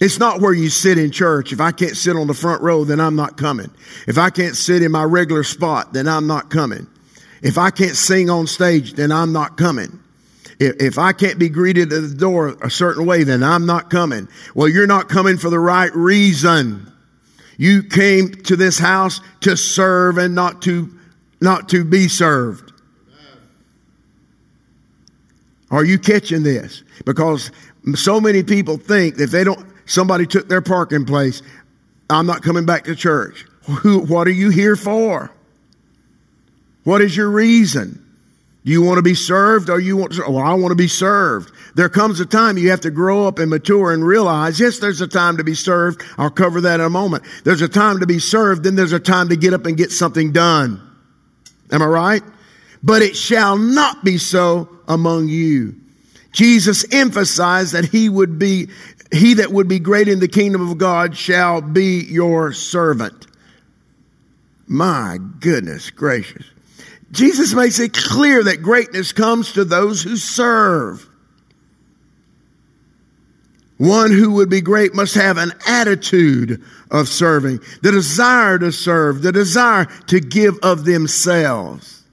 It's 0.00 0.18
not 0.18 0.40
where 0.40 0.52
you 0.52 0.68
sit 0.68 0.98
in 0.98 1.10
church. 1.10 1.52
If 1.52 1.60
I 1.60 1.72
can't 1.72 1.96
sit 1.96 2.16
on 2.16 2.26
the 2.26 2.34
front 2.34 2.62
row, 2.62 2.84
then 2.84 3.00
I'm 3.00 3.16
not 3.16 3.36
coming. 3.38 3.70
If 4.06 4.18
I 4.18 4.30
can't 4.30 4.56
sit 4.56 4.82
in 4.82 4.92
my 4.92 5.04
regular 5.04 5.42
spot, 5.42 5.92
then 5.92 6.06
I'm 6.06 6.26
not 6.26 6.50
coming. 6.50 6.86
If 7.42 7.58
I 7.58 7.70
can't 7.70 7.96
sing 7.96 8.28
on 8.28 8.46
stage, 8.46 8.94
then 8.94 9.10
I'm 9.10 9.32
not 9.32 9.56
coming. 9.56 10.00
If, 10.58 10.98
I 10.98 11.12
can't 11.12 11.38
be 11.38 11.50
greeted 11.50 11.92
at 11.92 12.02
the 12.02 12.14
door 12.14 12.56
a 12.62 12.70
certain 12.70 13.04
way, 13.04 13.24
then 13.24 13.42
I'm 13.42 13.66
not 13.66 13.90
coming. 13.90 14.28
Well, 14.54 14.68
you're 14.68 14.86
not 14.86 15.08
coming 15.08 15.36
for 15.36 15.50
the 15.50 15.58
right 15.58 15.94
reason. 15.94 16.90
You 17.58 17.82
came 17.82 18.32
to 18.32 18.56
this 18.56 18.78
house 18.78 19.20
to 19.40 19.56
serve 19.56 20.16
and 20.16 20.34
not 20.34 20.62
to, 20.62 20.90
not 21.40 21.68
to 21.70 21.84
be 21.84 22.08
served. 22.08 22.72
Are 25.70 25.84
you 25.84 25.98
catching 25.98 26.42
this? 26.42 26.82
Because 27.04 27.50
so 27.94 28.20
many 28.20 28.42
people 28.42 28.78
think 28.78 29.16
that 29.16 29.24
if 29.24 29.30
they 29.30 29.44
don't, 29.44 29.66
somebody 29.84 30.26
took 30.26 30.48
their 30.48 30.62
parking 30.62 31.04
place, 31.04 31.42
I'm 32.08 32.26
not 32.26 32.42
coming 32.42 32.64
back 32.64 32.84
to 32.84 32.94
church. 32.94 33.44
Who, 33.82 34.00
what 34.06 34.26
are 34.26 34.32
you 34.32 34.50
here 34.50 34.76
for? 34.76 35.30
What 36.84 37.02
is 37.02 37.16
your 37.16 37.30
reason? 37.30 38.05
Do 38.66 38.72
you 38.72 38.82
want 38.82 38.98
to 38.98 39.02
be 39.02 39.14
served 39.14 39.70
or 39.70 39.78
you 39.78 39.96
want 39.96 40.14
to, 40.14 40.22
well, 40.28 40.44
I 40.44 40.54
want 40.54 40.72
to 40.72 40.76
be 40.76 40.88
served. 40.88 41.52
There 41.76 41.88
comes 41.88 42.18
a 42.18 42.26
time 42.26 42.58
you 42.58 42.70
have 42.70 42.80
to 42.80 42.90
grow 42.90 43.28
up 43.28 43.38
and 43.38 43.48
mature 43.48 43.92
and 43.92 44.04
realize, 44.04 44.58
yes, 44.58 44.80
there's 44.80 45.00
a 45.00 45.06
time 45.06 45.36
to 45.36 45.44
be 45.44 45.54
served. 45.54 46.02
I'll 46.18 46.30
cover 46.30 46.60
that 46.62 46.80
in 46.80 46.86
a 46.86 46.90
moment. 46.90 47.22
There's 47.44 47.62
a 47.62 47.68
time 47.68 48.00
to 48.00 48.06
be 48.06 48.18
served, 48.18 48.64
then 48.64 48.74
there's 48.74 48.92
a 48.92 48.98
time 48.98 49.28
to 49.28 49.36
get 49.36 49.54
up 49.54 49.66
and 49.66 49.76
get 49.76 49.92
something 49.92 50.32
done. 50.32 50.82
Am 51.70 51.80
I 51.80 51.86
right? 51.86 52.22
But 52.82 53.02
it 53.02 53.16
shall 53.16 53.56
not 53.56 54.04
be 54.04 54.18
so 54.18 54.68
among 54.88 55.28
you. 55.28 55.76
Jesus 56.32 56.92
emphasized 56.92 57.72
that 57.72 57.84
he 57.84 58.08
would 58.08 58.36
be, 58.36 58.68
he 59.12 59.34
that 59.34 59.52
would 59.52 59.68
be 59.68 59.78
great 59.78 60.08
in 60.08 60.18
the 60.18 60.26
kingdom 60.26 60.68
of 60.68 60.76
God 60.76 61.16
shall 61.16 61.60
be 61.60 62.00
your 62.00 62.52
servant. 62.52 63.28
My 64.66 65.18
goodness 65.38 65.90
gracious. 65.90 66.44
Jesus 67.12 67.54
makes 67.54 67.78
it 67.78 67.92
clear 67.92 68.42
that 68.44 68.62
greatness 68.62 69.12
comes 69.12 69.52
to 69.52 69.64
those 69.64 70.02
who 70.02 70.16
serve. 70.16 71.08
One 73.78 74.10
who 74.10 74.32
would 74.32 74.48
be 74.48 74.60
great 74.60 74.94
must 74.94 75.14
have 75.14 75.36
an 75.36 75.52
attitude 75.66 76.64
of 76.90 77.08
serving, 77.08 77.60
the 77.82 77.92
desire 77.92 78.58
to 78.58 78.72
serve, 78.72 79.22
the 79.22 79.32
desire 79.32 79.84
to 80.06 80.18
give 80.18 80.58
of 80.62 80.84
themselves. 80.84 82.04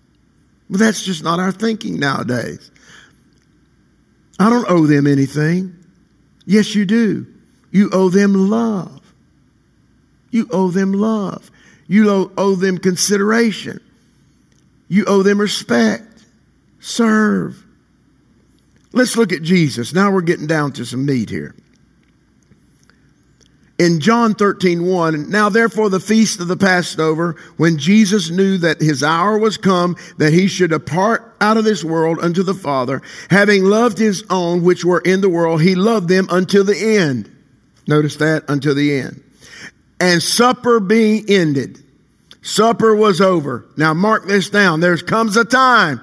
But 0.70 0.80
that's 0.80 1.04
just 1.04 1.24
not 1.24 1.40
our 1.40 1.52
thinking 1.52 2.00
nowadays. 2.00 2.70
I 4.40 4.50
don't 4.50 4.70
owe 4.70 4.86
them 4.86 5.08
anything. 5.08 5.76
Yes, 6.46 6.76
you 6.76 6.86
do. 6.86 7.28
You 7.72 7.90
owe 7.94 8.10
them 8.10 8.50
love. 8.50 9.02
You 10.32 10.48
owe 10.52 10.70
them 10.70 10.92
love. 10.92 11.50
You 11.88 12.32
owe 12.38 12.56
them 12.56 12.78
consideration. 12.78 13.80
You 14.94 15.06
owe 15.06 15.24
them 15.24 15.42
respect. 15.42 16.24
Serve. 16.80 17.64
Let's 18.92 19.18
look 19.18 19.32
at 19.32 19.42
Jesus. 19.42 19.92
Now 19.92 20.12
we're 20.12 20.22
getting 20.22 20.46
down 20.46 20.74
to 20.74 20.86
some 20.86 21.04
meat 21.04 21.32
here. 21.32 21.56
In 23.80 24.00
John 24.00 24.36
13, 24.36 24.86
1, 24.86 25.32
now 25.32 25.50
therefore 25.50 25.90
the 25.90 26.00
feast 26.00 26.40
of 26.42 26.48
the 26.48 26.56
Passover, 26.56 27.38
when 27.58 27.80
Jesus 27.80 28.30
knew 28.30 28.60
that 28.60 28.82
his 28.82 29.02
hour 29.02 29.40
was 29.40 29.58
come, 29.58 29.96
that 30.20 30.32
he 30.32 30.46
should 30.46 30.70
depart 30.70 31.36
out 31.42 31.58
of 31.58 31.64
this 31.64 31.84
world 31.84 32.20
unto 32.22 32.44
the 32.44 32.54
Father, 32.54 33.02
having 33.32 33.64
loved 33.64 33.98
his 33.98 34.24
own 34.30 34.62
which 34.62 34.86
were 34.86 35.02
in 35.02 35.22
the 35.22 35.30
world, 35.30 35.64
he 35.64 35.74
loved 35.74 36.08
them 36.08 36.28
until 36.30 36.64
the 36.64 36.78
end. 36.78 37.36
Notice 37.88 38.18
that, 38.18 38.44
until 38.48 38.76
the 38.76 38.94
end. 38.94 39.24
And 40.00 40.22
supper 40.22 40.80
being 40.80 41.26
ended, 41.28 41.83
Supper 42.44 42.94
was 42.96 43.22
over. 43.22 43.66
Now 43.78 43.94
mark 43.94 44.28
this 44.28 44.50
down. 44.50 44.82
There 44.82 44.98
comes 44.98 45.38
a 45.38 45.46
time 45.46 46.02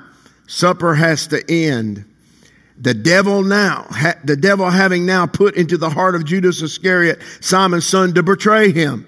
supper 0.51 0.95
has 0.97 1.29
to 1.29 1.43
end. 1.49 2.05
The 2.77 2.95
devil 2.95 3.43
now, 3.43 3.87
the 4.25 4.37
devil 4.37 4.69
having 4.69 5.07
now 5.07 5.27
put 5.27 5.55
into 5.55 5.77
the 5.77 5.91
heart 5.91 6.15
of 6.15 6.25
Judas 6.25 6.63
Iscariot, 6.63 7.21
Simon's 7.41 7.87
son, 7.87 8.15
to 8.15 8.23
betray 8.23 8.73
him. 8.73 9.07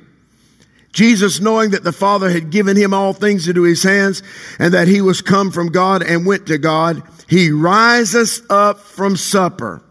Jesus, 0.93 1.41
knowing 1.41 1.71
that 1.71 1.83
the 1.83 1.93
Father 1.93 2.31
had 2.31 2.51
given 2.51 2.77
him 2.77 2.93
all 2.93 3.15
things 3.15 3.49
into 3.49 3.63
his 3.63 3.83
hands 3.83 4.23
and 4.59 4.75
that 4.75 4.89
he 4.89 5.01
was 5.01 5.23
come 5.23 5.51
from 5.51 5.69
God 5.69 6.03
and 6.03 6.27
went 6.27 6.47
to 6.47 6.59
God, 6.59 7.03
he 7.29 7.51
rises 7.51 8.43
up 8.51 8.79
from 8.79 9.17
supper. 9.17 9.83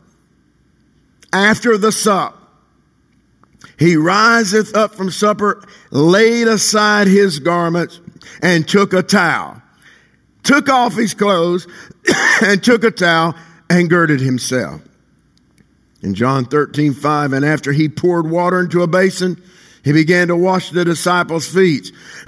After 1.33 1.75
the 1.77 1.91
sup, 1.91 2.37
he 3.81 3.97
riseth 3.97 4.75
up 4.75 4.93
from 4.93 5.09
supper, 5.09 5.63
laid 5.89 6.47
aside 6.47 7.07
his 7.07 7.39
garments, 7.39 7.99
and 8.43 8.67
took 8.67 8.93
a 8.93 9.01
towel, 9.01 9.59
took 10.43 10.69
off 10.69 10.93
his 10.93 11.15
clothes, 11.15 11.65
and 12.43 12.63
took 12.63 12.83
a 12.83 12.91
towel, 12.91 13.33
and 13.71 13.89
girded 13.89 14.19
himself. 14.19 14.81
In 16.03 16.13
John 16.13 16.45
13, 16.45 16.93
5, 16.93 17.33
and 17.33 17.43
after 17.43 17.71
he 17.71 17.89
poured 17.89 18.29
water 18.29 18.59
into 18.59 18.83
a 18.83 18.87
basin, 18.87 19.41
he 19.83 19.93
began 19.93 20.27
to 20.27 20.35
wash 20.35 20.69
the 20.69 20.85
disciples' 20.85 21.51
feet. 21.51 21.91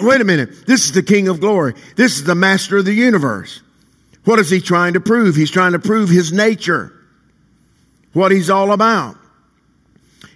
Wait 0.00 0.20
a 0.20 0.24
minute. 0.24 0.64
This 0.64 0.84
is 0.84 0.92
the 0.92 1.02
King 1.02 1.26
of 1.26 1.40
glory. 1.40 1.74
This 1.96 2.18
is 2.18 2.22
the 2.22 2.36
master 2.36 2.76
of 2.76 2.84
the 2.84 2.94
universe. 2.94 3.62
What 4.22 4.38
is 4.38 4.48
he 4.48 4.60
trying 4.60 4.92
to 4.92 5.00
prove? 5.00 5.34
He's 5.34 5.50
trying 5.50 5.72
to 5.72 5.80
prove 5.80 6.08
his 6.08 6.32
nature, 6.32 6.92
what 8.12 8.30
he's 8.30 8.48
all 8.48 8.70
about. 8.70 9.16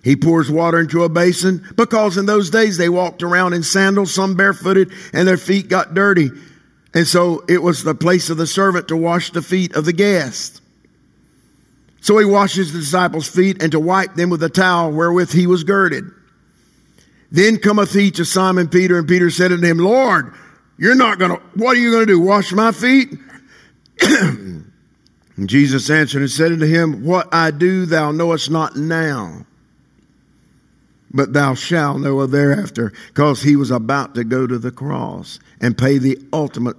He 0.08 0.16
pours 0.16 0.50
water 0.50 0.80
into 0.80 1.04
a 1.04 1.10
basin 1.10 1.62
because 1.76 2.16
in 2.16 2.24
those 2.24 2.48
days 2.48 2.78
they 2.78 2.88
walked 2.88 3.22
around 3.22 3.52
in 3.52 3.62
sandals, 3.62 4.10
some 4.10 4.36
barefooted, 4.36 4.90
and 5.12 5.28
their 5.28 5.36
feet 5.36 5.68
got 5.68 5.92
dirty. 5.92 6.30
And 6.94 7.06
so 7.06 7.44
it 7.46 7.62
was 7.62 7.84
the 7.84 7.94
place 7.94 8.30
of 8.30 8.38
the 8.38 8.46
servant 8.46 8.88
to 8.88 8.96
wash 8.96 9.32
the 9.32 9.42
feet 9.42 9.76
of 9.76 9.84
the 9.84 9.92
guest. 9.92 10.62
So 12.00 12.16
he 12.16 12.24
washes 12.24 12.72
the 12.72 12.78
disciples' 12.78 13.28
feet 13.28 13.62
and 13.62 13.70
to 13.72 13.80
wipe 13.80 14.14
them 14.14 14.30
with 14.30 14.42
a 14.42 14.48
towel 14.48 14.92
wherewith 14.92 15.30
he 15.30 15.46
was 15.46 15.62
girded. 15.62 16.04
Then 17.30 17.58
cometh 17.58 17.92
he 17.92 18.10
to 18.12 18.24
Simon 18.24 18.68
Peter, 18.68 18.96
and 18.96 19.06
Peter 19.06 19.28
said 19.28 19.52
unto 19.52 19.66
him, 19.66 19.76
Lord, 19.76 20.32
you're 20.78 20.94
not 20.94 21.18
gonna, 21.18 21.36
what 21.52 21.76
are 21.76 21.80
you 21.80 21.92
gonna 21.92 22.06
do? 22.06 22.18
Wash 22.18 22.50
my 22.52 22.72
feet? 22.72 23.12
and 24.00 24.72
Jesus 25.44 25.90
answered 25.90 26.22
and 26.22 26.30
said 26.30 26.52
unto 26.52 26.64
him, 26.64 27.04
What 27.04 27.28
I 27.30 27.50
do 27.50 27.84
thou 27.84 28.10
knowest 28.10 28.50
not 28.50 28.74
now 28.74 29.44
but 31.10 31.32
thou 31.32 31.54
shalt 31.54 32.00
know 32.00 32.26
thereafter, 32.26 32.92
because 33.08 33.42
he 33.42 33.56
was 33.56 33.70
about 33.70 34.14
to 34.14 34.24
go 34.24 34.46
to 34.46 34.58
the 34.58 34.70
cross 34.70 35.38
and 35.60 35.76
pay 35.76 35.98
the 35.98 36.18
ultimate 36.32 36.76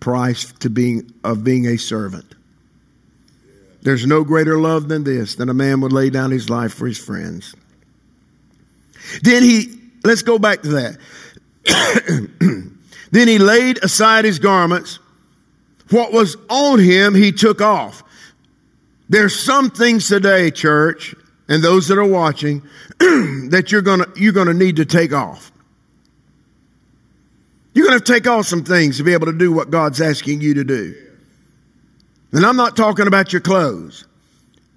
price 0.00 0.52
to 0.60 0.70
being 0.70 1.12
of 1.24 1.42
being 1.42 1.66
a 1.66 1.76
servant. 1.76 2.34
There's 3.82 4.06
no 4.06 4.24
greater 4.24 4.58
love 4.58 4.88
than 4.88 5.04
this, 5.04 5.36
than 5.36 5.48
a 5.48 5.54
man 5.54 5.80
would 5.80 5.92
lay 5.92 6.10
down 6.10 6.30
his 6.30 6.50
life 6.50 6.74
for 6.74 6.86
his 6.86 6.98
friends. 6.98 7.54
Then 9.22 9.42
he, 9.42 9.80
let's 10.04 10.22
go 10.22 10.38
back 10.38 10.62
to 10.62 10.68
that. 10.68 10.98
then 13.10 13.28
he 13.28 13.38
laid 13.38 13.78
aside 13.84 14.24
his 14.24 14.38
garments. 14.38 14.98
What 15.90 16.12
was 16.12 16.36
on 16.48 16.80
him, 16.80 17.14
he 17.14 17.30
took 17.30 17.60
off. 17.60 18.02
There's 19.08 19.38
some 19.38 19.70
things 19.70 20.08
today, 20.08 20.50
church, 20.50 21.14
and 21.48 21.62
those 21.62 21.88
that 21.88 21.98
are 21.98 22.06
watching 22.06 22.62
that 22.98 23.68
you're 23.70 23.82
gonna 23.82 24.06
you're 24.16 24.32
gonna 24.32 24.54
need 24.54 24.76
to 24.76 24.84
take 24.84 25.12
off. 25.12 25.52
You're 27.76 27.86
going 27.86 28.00
to 28.00 28.12
take 28.12 28.26
off 28.26 28.46
some 28.46 28.64
things 28.64 28.96
to 28.96 29.04
be 29.04 29.12
able 29.12 29.26
to 29.26 29.34
do 29.34 29.52
what 29.52 29.70
God's 29.70 30.00
asking 30.00 30.40
you 30.40 30.54
to 30.54 30.64
do. 30.64 30.94
And 32.32 32.46
I'm 32.46 32.56
not 32.56 32.74
talking 32.74 33.06
about 33.06 33.34
your 33.34 33.42
clothes. 33.42 34.06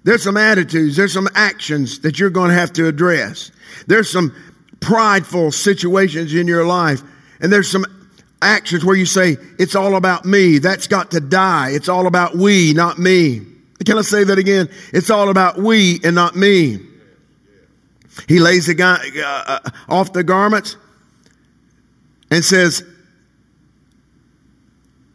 There's 0.04 0.22
some 0.22 0.36
attitudes, 0.36 0.96
there's 0.96 1.14
some 1.14 1.26
actions 1.34 2.00
that 2.00 2.18
you're 2.18 2.28
going 2.28 2.50
to 2.50 2.54
have 2.54 2.74
to 2.74 2.86
address. 2.86 3.52
There's 3.86 4.10
some 4.10 4.36
prideful 4.80 5.50
situations 5.50 6.34
in 6.34 6.46
your 6.46 6.66
life, 6.66 7.00
and 7.40 7.50
there's 7.50 7.70
some 7.70 7.86
actions 8.42 8.84
where 8.84 8.96
you 8.96 9.06
say, 9.06 9.38
It's 9.58 9.74
all 9.74 9.96
about 9.96 10.26
me. 10.26 10.58
That's 10.58 10.86
got 10.86 11.12
to 11.12 11.20
die. 11.20 11.70
It's 11.70 11.88
all 11.88 12.06
about 12.06 12.36
we, 12.36 12.74
not 12.74 12.98
me. 12.98 13.46
Can 13.84 13.98
I 13.98 14.02
say 14.02 14.24
that 14.24 14.38
again? 14.38 14.68
It's 14.92 15.10
all 15.10 15.30
about 15.30 15.58
we 15.58 16.00
and 16.04 16.14
not 16.14 16.36
me. 16.36 16.80
He 18.28 18.38
lays 18.38 18.66
the 18.66 18.74
guy 18.74 18.98
uh, 19.16 19.44
uh, 19.46 19.70
off 19.88 20.12
the 20.12 20.22
garments 20.22 20.76
and 22.30 22.44
says, 22.44 22.84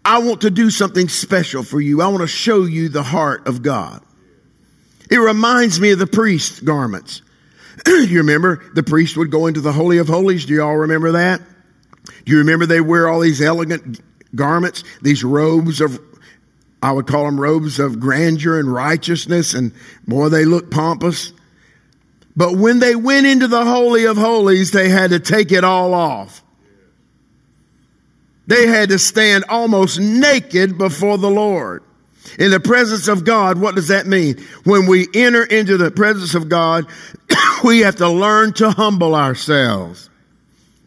I 0.03 0.19
want 0.19 0.41
to 0.41 0.49
do 0.49 0.69
something 0.69 1.09
special 1.09 1.63
for 1.63 1.81
you. 1.81 2.01
I 2.01 2.07
want 2.07 2.21
to 2.21 2.27
show 2.27 2.63
you 2.63 2.89
the 2.89 3.03
heart 3.03 3.47
of 3.47 3.61
God. 3.61 4.01
It 5.09 5.17
reminds 5.17 5.79
me 5.79 5.91
of 5.91 5.99
the 5.99 6.07
priest's 6.07 6.59
garments. 6.59 7.21
you 7.87 8.19
remember 8.19 8.63
the 8.73 8.83
priest 8.83 9.17
would 9.17 9.31
go 9.31 9.47
into 9.47 9.61
the 9.61 9.71
Holy 9.71 9.97
of 9.97 10.07
Holies? 10.07 10.45
Do 10.45 10.53
you 10.53 10.63
all 10.63 10.77
remember 10.77 11.13
that? 11.13 11.41
Do 12.25 12.31
you 12.31 12.39
remember 12.39 12.65
they 12.65 12.81
wear 12.81 13.07
all 13.07 13.19
these 13.19 13.41
elegant 13.41 13.99
garments, 14.35 14.83
these 15.01 15.23
robes 15.23 15.81
of, 15.81 15.99
I 16.85 16.91
would 16.91 17.07
call 17.07 17.25
them 17.25 17.41
robes 17.41 17.79
of 17.79 17.99
grandeur 17.99 18.59
and 18.59 18.71
righteousness, 18.71 19.55
and 19.55 19.71
boy, 20.07 20.29
they 20.29 20.45
look 20.45 20.69
pompous. 20.69 21.33
But 22.35 22.57
when 22.57 22.77
they 22.77 22.95
went 22.95 23.25
into 23.25 23.47
the 23.47 23.65
Holy 23.65 24.05
of 24.05 24.17
Holies, 24.17 24.69
they 24.69 24.87
had 24.89 25.09
to 25.09 25.19
take 25.19 25.51
it 25.51 25.63
all 25.63 25.95
off. 25.95 26.43
They 28.45 28.67
had 28.67 28.89
to 28.89 28.99
stand 28.99 29.45
almost 29.49 29.99
naked 29.99 30.77
before 30.77 31.17
the 31.17 31.31
Lord. 31.31 31.81
In 32.37 32.51
the 32.51 32.59
presence 32.59 33.07
of 33.07 33.25
God, 33.25 33.59
what 33.59 33.73
does 33.73 33.87
that 33.87 34.05
mean? 34.05 34.37
When 34.63 34.85
we 34.85 35.07
enter 35.15 35.43
into 35.43 35.77
the 35.77 35.89
presence 35.89 36.35
of 36.35 36.49
God, 36.49 36.85
we 37.63 37.79
have 37.79 37.95
to 37.95 38.09
learn 38.09 38.53
to 38.53 38.69
humble 38.69 39.15
ourselves. 39.15 40.07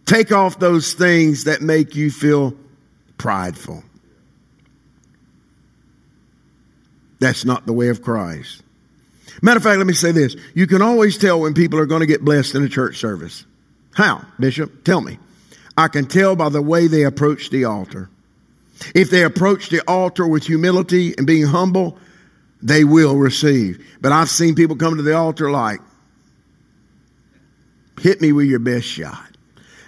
Take 0.06 0.30
off 0.30 0.60
those 0.60 0.92
things 0.92 1.42
that 1.44 1.60
make 1.60 1.96
you 1.96 2.12
feel 2.12 2.54
prideful. 3.16 3.82
That's 7.18 7.44
not 7.44 7.66
the 7.66 7.72
way 7.72 7.88
of 7.88 8.02
Christ. 8.02 8.62
Matter 9.42 9.58
of 9.58 9.62
fact, 9.62 9.78
let 9.78 9.86
me 9.86 9.94
say 9.94 10.12
this. 10.12 10.36
You 10.54 10.66
can 10.66 10.82
always 10.82 11.18
tell 11.18 11.40
when 11.40 11.54
people 11.54 11.78
are 11.78 11.86
going 11.86 12.00
to 12.00 12.06
get 12.06 12.24
blessed 12.24 12.54
in 12.54 12.64
a 12.64 12.68
church 12.68 12.98
service. 12.98 13.44
How, 13.94 14.24
Bishop? 14.38 14.84
Tell 14.84 15.00
me. 15.00 15.18
I 15.76 15.88
can 15.88 16.06
tell 16.06 16.34
by 16.34 16.48
the 16.48 16.62
way 16.62 16.86
they 16.86 17.04
approach 17.04 17.50
the 17.50 17.64
altar. 17.64 18.10
If 18.94 19.10
they 19.10 19.22
approach 19.22 19.70
the 19.70 19.80
altar 19.88 20.26
with 20.26 20.44
humility 20.44 21.14
and 21.16 21.26
being 21.26 21.46
humble, 21.46 21.98
they 22.62 22.84
will 22.84 23.16
receive. 23.16 23.84
But 24.00 24.12
I've 24.12 24.28
seen 24.28 24.54
people 24.54 24.76
come 24.76 24.96
to 24.96 25.02
the 25.02 25.16
altar 25.16 25.50
like, 25.50 25.80
hit 28.00 28.20
me 28.20 28.32
with 28.32 28.46
your 28.46 28.60
best 28.60 28.86
shot. 28.86 29.36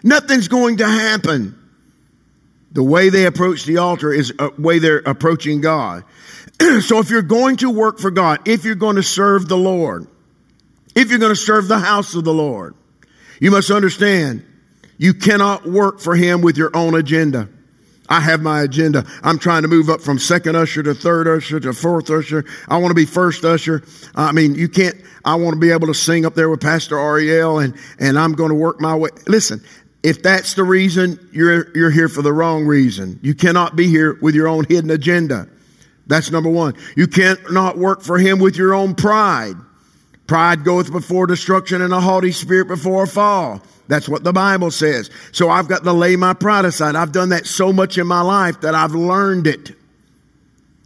Nothing's 0.03 0.49
going 0.49 0.79
to 0.79 0.87
happen. 0.87 1.57
The 2.73 2.83
way 2.83 3.09
they 3.09 3.27
approach 3.27 3.65
the 3.65 3.79
altar 3.79 4.13
is 4.13 4.33
a 4.39 4.51
way 4.59 4.79
they're 4.79 4.99
approaching 4.99 5.61
God. 5.61 6.05
so 6.81 6.99
if 6.99 7.11
you're 7.11 7.23
going 7.23 7.57
to 7.59 7.71
work 7.71 7.99
for 7.99 8.11
God, 8.11 8.47
if 8.47 8.65
you're 8.65 8.75
going 8.75 8.97
to 8.97 9.03
serve 9.03 9.49
the 9.49 9.57
Lord, 9.57 10.07
if 10.95 11.11
you're 11.11 11.19
going 11.19 11.33
to 11.33 11.37
serve 11.37 11.69
the 11.69 11.79
house 11.79 12.15
of 12.15 12.25
the 12.25 12.35
Lord, 12.35 12.75
you 13.41 13.51
must 13.51 13.71
understand 13.71 14.45
you 14.99 15.15
cannot 15.15 15.67
work 15.67 16.01
for 16.01 16.15
Him 16.15 16.43
with 16.43 16.59
your 16.59 16.71
own 16.77 16.95
agenda. 16.95 17.49
I 18.09 18.21
have 18.21 18.43
my 18.43 18.63
agenda. 18.63 19.07
I'm 19.23 19.39
trying 19.39 19.63
to 19.63 19.69
move 19.69 19.89
up 19.89 20.01
from 20.01 20.19
second 20.19 20.57
usher 20.57 20.83
to 20.83 20.95
third 20.95 21.29
usher 21.29 21.61
to 21.61 21.73
fourth 21.73 22.11
usher. 22.11 22.45
I 22.69 22.79
want 22.79 22.91
to 22.91 22.95
be 22.95 23.07
first 23.07 23.45
usher. 23.45 23.85
I 24.17 24.33
mean, 24.33 24.57
you 24.57 24.69
can't, 24.69 24.97
I 25.25 25.37
want 25.37 25.55
to 25.55 25.61
be 25.61 25.71
able 25.71 25.87
to 25.87 25.95
sing 25.95 26.27
up 26.27 26.35
there 26.35 26.51
with 26.51 26.61
Pastor 26.61 26.99
Ariel 26.99 27.61
and, 27.61 27.75
and 28.01 28.19
I'm 28.19 28.33
going 28.33 28.49
to 28.49 28.57
work 28.57 28.81
my 28.81 28.97
way. 28.97 29.11
Listen, 29.29 29.63
if 30.03 30.23
that's 30.23 30.55
the 30.55 30.65
reason, 30.65 31.29
you're, 31.33 31.71
you're 31.77 31.91
here 31.91 32.09
for 32.09 32.23
the 32.23 32.33
wrong 32.33 32.67
reason. 32.67 33.21
You 33.23 33.35
cannot 33.35 33.77
be 33.77 33.87
here 33.87 34.19
with 34.21 34.35
your 34.35 34.49
own 34.49 34.65
hidden 34.69 34.91
agenda. 34.91 35.49
That's 36.11 36.33
number 36.33 36.51
one. 36.51 36.75
You 36.97 37.07
cannot 37.07 37.79
work 37.79 38.03
for 38.03 38.19
him 38.19 38.41
with 38.41 38.57
your 38.57 38.75
own 38.75 38.97
pride. 38.97 39.55
Pride 40.27 40.65
goeth 40.65 40.91
before 40.91 41.29
destruction 41.29 41.81
and 41.83 41.93
a 41.93 42.01
haughty 42.01 42.33
spirit 42.33 42.67
before 42.67 43.05
a 43.05 43.07
fall. 43.07 43.63
That's 43.87 44.09
what 44.09 44.25
the 44.25 44.33
Bible 44.33 44.73
says. 44.73 45.09
So 45.31 45.49
I've 45.49 45.69
got 45.69 45.85
to 45.85 45.93
lay 45.93 46.17
my 46.17 46.35
pride 46.35 46.65
aside. 46.65 46.97
I've 46.97 47.13
done 47.13 47.29
that 47.29 47.47
so 47.47 47.73
much 47.73 47.97
in 47.97 48.09
my 48.09 48.23
life 48.23 48.63
that 48.63 48.75
I've 48.75 48.91
learned 48.91 49.47
it. 49.47 49.71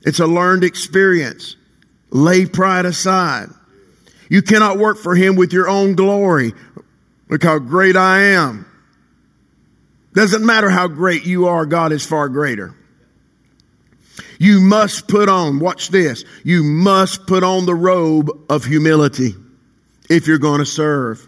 It's 0.02 0.20
a 0.20 0.26
learned 0.26 0.62
experience. 0.62 1.56
Lay 2.10 2.44
pride 2.44 2.84
aside. 2.84 3.48
You 4.28 4.42
cannot 4.42 4.76
work 4.76 4.98
for 4.98 5.14
him 5.14 5.36
with 5.36 5.54
your 5.54 5.70
own 5.70 5.94
glory. 5.94 6.52
Look 7.30 7.42
how 7.42 7.58
great 7.60 7.96
I 7.96 8.20
am. 8.34 8.66
Doesn't 10.12 10.44
matter 10.44 10.68
how 10.68 10.86
great 10.86 11.24
you 11.24 11.46
are, 11.46 11.64
God 11.64 11.92
is 11.92 12.04
far 12.04 12.28
greater. 12.28 12.74
You 14.38 14.60
must 14.60 15.08
put 15.08 15.28
on, 15.28 15.58
watch 15.58 15.88
this, 15.88 16.24
you 16.44 16.62
must 16.62 17.26
put 17.26 17.42
on 17.42 17.66
the 17.66 17.74
robe 17.74 18.30
of 18.48 18.64
humility 18.64 19.34
if 20.08 20.26
you're 20.26 20.38
going 20.38 20.60
to 20.60 20.66
serve. 20.66 21.26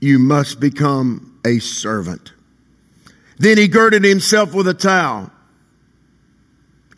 You 0.00 0.18
must 0.18 0.60
become 0.60 1.38
a 1.44 1.58
servant. 1.58 2.32
Then 3.38 3.58
he 3.58 3.68
girded 3.68 4.04
himself 4.04 4.54
with 4.54 4.68
a 4.68 4.74
towel. 4.74 5.30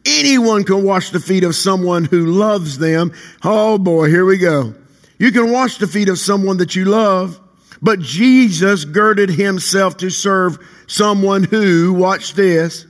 Anyone 0.07 0.65
can 0.65 0.85
wash 0.85 1.11
the 1.11 1.21
feet 1.21 1.45
of 1.45 1.55
someone 1.55 2.05
who 2.05 2.27
loves 2.27 2.79
them. 2.79 3.13
Oh 3.43 3.79
boy, 3.79 4.09
here 4.09 4.25
we 4.25 4.39
go. 4.39 4.75
You 5.19 5.33
can 5.33 5.51
wash 5.51 5.79
the 5.79 5.87
feet 5.87 6.09
of 6.09 6.19
someone 6.19 6.59
that 6.59 6.77
you 6.77 6.85
love. 6.85 7.41
But 7.83 8.01
Jesus 8.01 8.85
girded 8.85 9.31
himself 9.31 9.99
to 9.99 10.11
serve 10.11 10.59
someone 10.87 11.45
who, 11.45 11.93
watch 11.93 12.35
this, 12.35 12.87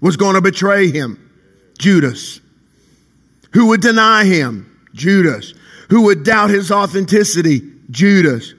was 0.00 0.16
going 0.16 0.34
to 0.34 0.40
betray 0.40 0.90
him. 0.90 1.30
Judas. 1.78 2.40
Who 3.52 3.68
would 3.68 3.80
deny 3.80 4.24
him? 4.24 4.66
Judas. 4.94 5.54
Who 5.88 6.02
would 6.02 6.24
doubt 6.24 6.50
his 6.50 6.70
authenticity? 6.70 7.62
Judas. 7.90 8.54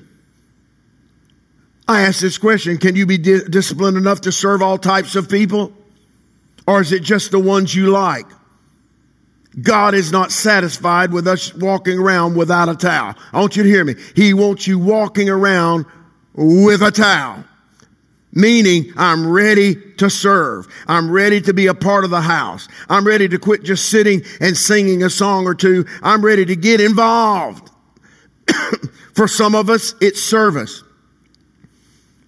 I 1.87 2.01
ask 2.01 2.19
this 2.19 2.37
question 2.37 2.77
Can 2.77 2.95
you 2.95 3.05
be 3.05 3.17
di- 3.17 3.43
disciplined 3.49 3.97
enough 3.97 4.21
to 4.21 4.31
serve 4.31 4.61
all 4.61 4.77
types 4.77 5.15
of 5.15 5.29
people? 5.29 5.73
Or 6.67 6.81
is 6.81 6.91
it 6.91 7.01
just 7.03 7.31
the 7.31 7.39
ones 7.39 7.73
you 7.73 7.89
like? 7.89 8.25
God 9.59 9.93
is 9.93 10.11
not 10.11 10.31
satisfied 10.31 11.11
with 11.11 11.27
us 11.27 11.53
walking 11.53 11.99
around 11.99 12.37
without 12.37 12.69
a 12.69 12.75
towel. 12.75 13.15
I 13.33 13.39
want 13.39 13.57
you 13.57 13.63
to 13.63 13.69
hear 13.69 13.83
me. 13.83 13.95
He 14.15 14.33
wants 14.33 14.65
you 14.65 14.79
walking 14.79 15.29
around 15.29 15.85
with 16.33 16.81
a 16.81 16.91
towel. 16.91 17.43
Meaning, 18.33 18.93
I'm 18.95 19.29
ready 19.29 19.75
to 19.97 20.09
serve. 20.09 20.67
I'm 20.87 21.11
ready 21.11 21.41
to 21.41 21.53
be 21.53 21.67
a 21.67 21.73
part 21.73 22.05
of 22.05 22.11
the 22.11 22.21
house. 22.21 22.67
I'm 22.89 23.05
ready 23.05 23.27
to 23.27 23.37
quit 23.37 23.63
just 23.63 23.89
sitting 23.89 24.21
and 24.39 24.55
singing 24.55 25.03
a 25.03 25.09
song 25.09 25.45
or 25.45 25.53
two. 25.53 25.85
I'm 26.01 26.23
ready 26.23 26.45
to 26.45 26.55
get 26.55 26.79
involved. 26.79 27.69
For 29.13 29.27
some 29.27 29.53
of 29.53 29.69
us, 29.69 29.95
it's 29.99 30.21
service. 30.21 30.83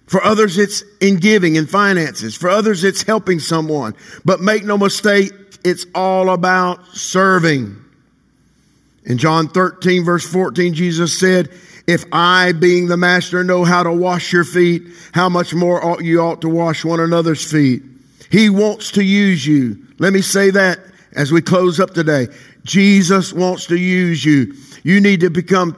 For 0.06 0.22
others, 0.22 0.58
it's 0.58 0.84
in 1.00 1.16
giving 1.16 1.56
and 1.56 1.68
finances. 1.68 2.36
For 2.36 2.50
others, 2.50 2.84
it's 2.84 3.02
helping 3.02 3.40
someone. 3.40 3.94
But 4.24 4.40
make 4.40 4.64
no 4.64 4.76
mistake, 4.76 5.32
it's 5.64 5.86
all 5.94 6.30
about 6.30 6.86
serving. 6.88 7.82
In 9.06 9.18
John 9.18 9.48
13, 9.48 10.04
verse 10.04 10.30
14, 10.30 10.74
Jesus 10.74 11.18
said, 11.18 11.50
If 11.86 12.04
I, 12.12 12.52
being 12.52 12.86
the 12.86 12.96
master, 12.96 13.44
know 13.44 13.64
how 13.64 13.82
to 13.82 13.92
wash 13.92 14.32
your 14.32 14.44
feet, 14.44 14.82
how 15.12 15.28
much 15.28 15.52
more 15.54 15.84
ought 15.84 16.02
you 16.02 16.20
ought 16.20 16.40
to 16.40 16.48
wash 16.48 16.84
one 16.84 17.00
another's 17.00 17.50
feet? 17.50 17.82
He 18.30 18.48
wants 18.48 18.92
to 18.92 19.04
use 19.04 19.46
you. 19.46 19.76
Let 19.98 20.12
me 20.12 20.22
say 20.22 20.50
that 20.50 20.80
as 21.14 21.30
we 21.30 21.42
close 21.42 21.80
up 21.80 21.94
today. 21.94 22.28
Jesus 22.64 23.32
wants 23.32 23.66
to 23.66 23.76
use 23.76 24.24
you. 24.24 24.54
You 24.82 25.00
need 25.00 25.20
to 25.20 25.30
become, 25.30 25.76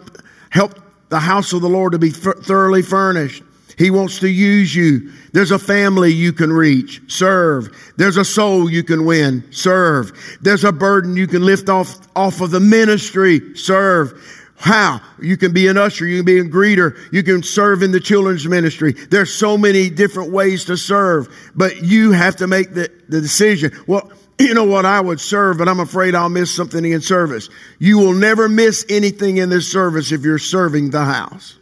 help 0.51 0.79
the 1.09 1.19
house 1.19 1.53
of 1.53 1.61
the 1.63 1.69
Lord 1.69 1.93
to 1.93 1.99
be 1.99 2.11
thoroughly 2.11 2.83
furnished. 2.83 3.43
He 3.77 3.91
wants 3.91 4.21
to 4.21 4.29
use 4.29 4.75
you. 4.75 5.13
There's 5.33 5.51
a 5.51 5.59
family 5.59 6.11
you 6.11 6.33
can 6.33 6.51
reach, 6.51 7.03
serve. 7.13 7.93
There's 7.97 8.17
a 8.17 8.25
soul 8.25 8.71
you 8.71 8.83
can 8.83 9.05
win, 9.05 9.45
serve. 9.53 10.39
There's 10.41 10.65
a 10.65 10.73
burden 10.73 11.17
you 11.17 11.27
can 11.27 11.45
lift 11.45 11.69
off, 11.69 11.95
off 12.17 12.41
of 12.41 12.53
the 12.53 12.61
ministry, 12.61 13.55
serve. 13.55 14.15
How? 14.59 15.01
You 15.21 15.37
can 15.37 15.53
be 15.53 15.69
an 15.69 15.77
usher, 15.77 16.07
you 16.07 16.19
can 16.19 16.25
be 16.25 16.39
a 16.39 16.45
greeter, 16.45 16.97
you 17.13 17.23
can 17.23 17.43
serve 17.43 17.83
in 17.83 17.93
the 17.93 18.01
children's 18.01 18.47
ministry. 18.47 18.93
There's 18.93 19.33
so 19.33 19.59
many 19.59 19.91
different 19.91 20.33
ways 20.33 20.65
to 20.67 20.77
serve, 20.77 21.29
but 21.55 21.83
you 21.83 22.13
have 22.13 22.37
to 22.37 22.47
make 22.47 22.73
the, 22.73 22.91
the 23.09 23.21
decision. 23.21 23.73
Well, 23.87 24.11
you 24.39 24.55
know 24.55 24.65
what? 24.65 24.87
I 24.87 25.01
would 25.01 25.21
serve, 25.21 25.59
but 25.59 25.69
I'm 25.69 25.81
afraid 25.81 26.15
I'll 26.15 26.29
miss 26.29 26.55
something 26.55 26.85
in 26.85 27.01
service. 27.01 27.49
You 27.79 27.99
will 27.99 28.15
never 28.15 28.49
miss 28.49 28.85
anything 28.89 29.37
in 29.37 29.51
this 29.51 29.71
service 29.71 30.11
if 30.11 30.23
you're 30.23 30.39
serving 30.39 30.91
the 30.91 31.05
house 31.05 31.59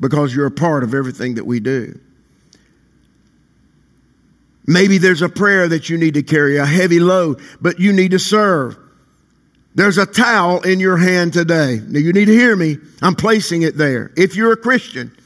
because 0.00 0.34
you're 0.34 0.46
a 0.46 0.50
part 0.50 0.82
of 0.82 0.94
everything 0.94 1.34
that 1.34 1.44
we 1.44 1.60
do. 1.60 1.98
Maybe 4.66 4.98
there's 4.98 5.22
a 5.22 5.30
prayer 5.30 5.66
that 5.68 5.88
you 5.88 5.96
need 5.96 6.14
to 6.14 6.22
carry, 6.22 6.58
a 6.58 6.66
heavy 6.66 7.00
load, 7.00 7.40
but 7.60 7.80
you 7.80 7.92
need 7.92 8.10
to 8.10 8.18
serve. 8.18 8.76
There's 9.78 9.96
a 9.96 10.06
towel 10.06 10.62
in 10.62 10.80
your 10.80 10.96
hand 10.96 11.32
today. 11.32 11.80
Now 11.86 12.00
you 12.00 12.12
need 12.12 12.24
to 12.24 12.32
hear 12.32 12.56
me. 12.56 12.78
I'm 13.00 13.14
placing 13.14 13.62
it 13.62 13.76
there. 13.76 14.10
If 14.16 14.34
you're 14.34 14.50
a 14.50 14.56
Christian, 14.56 15.16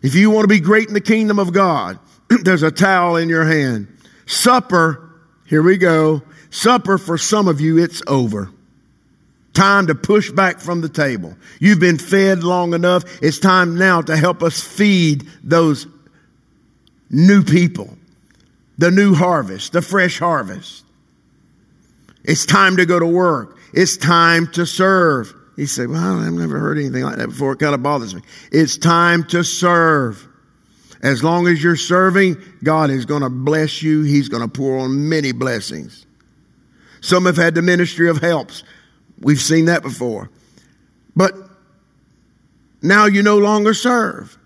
if 0.00 0.14
you 0.14 0.30
want 0.30 0.44
to 0.44 0.48
be 0.48 0.60
great 0.60 0.86
in 0.86 0.94
the 0.94 1.00
kingdom 1.00 1.40
of 1.40 1.52
God, 1.52 1.98
there's 2.44 2.62
a 2.62 2.70
towel 2.70 3.16
in 3.16 3.28
your 3.28 3.44
hand. 3.44 3.88
Supper, 4.24 5.10
here 5.46 5.60
we 5.60 5.76
go. 5.76 6.22
Supper 6.50 6.98
for 6.98 7.18
some 7.18 7.48
of 7.48 7.60
you, 7.60 7.78
it's 7.78 8.00
over. 8.06 8.52
Time 9.54 9.88
to 9.88 9.96
push 9.96 10.30
back 10.30 10.60
from 10.60 10.82
the 10.82 10.88
table. 10.88 11.36
You've 11.58 11.80
been 11.80 11.98
fed 11.98 12.44
long 12.44 12.74
enough. 12.74 13.02
It's 13.20 13.40
time 13.40 13.76
now 13.76 14.02
to 14.02 14.16
help 14.16 14.40
us 14.44 14.62
feed 14.62 15.26
those 15.42 15.88
new 17.10 17.42
people 17.42 17.98
the 18.78 18.92
new 18.92 19.14
harvest, 19.14 19.72
the 19.72 19.82
fresh 19.82 20.20
harvest. 20.20 20.84
It's 22.22 22.46
time 22.46 22.76
to 22.76 22.86
go 22.86 23.00
to 23.00 23.06
work. 23.06 23.55
It's 23.72 23.96
time 23.96 24.46
to 24.52 24.66
serve. 24.66 25.34
He 25.56 25.66
said, 25.66 25.88
Well, 25.88 26.20
I've 26.20 26.32
never 26.32 26.58
heard 26.58 26.78
anything 26.78 27.02
like 27.02 27.16
that 27.16 27.28
before. 27.28 27.52
It 27.52 27.58
kind 27.58 27.74
of 27.74 27.82
bothers 27.82 28.14
me. 28.14 28.22
It's 28.52 28.76
time 28.76 29.24
to 29.24 29.42
serve. 29.42 30.26
As 31.02 31.22
long 31.22 31.46
as 31.46 31.62
you're 31.62 31.76
serving, 31.76 32.36
God 32.64 32.90
is 32.90 33.04
going 33.04 33.22
to 33.22 33.30
bless 33.30 33.82
you. 33.82 34.02
He's 34.02 34.28
going 34.28 34.42
to 34.42 34.48
pour 34.48 34.78
on 34.78 35.08
many 35.08 35.32
blessings. 35.32 36.06
Some 37.00 37.26
have 37.26 37.36
had 37.36 37.54
the 37.54 37.62
ministry 37.62 38.08
of 38.08 38.18
helps. 38.18 38.64
We've 39.20 39.40
seen 39.40 39.66
that 39.66 39.82
before. 39.82 40.30
But 41.14 41.34
now 42.82 43.06
you 43.06 43.22
no 43.22 43.38
longer 43.38 43.74
serve. 43.74 44.36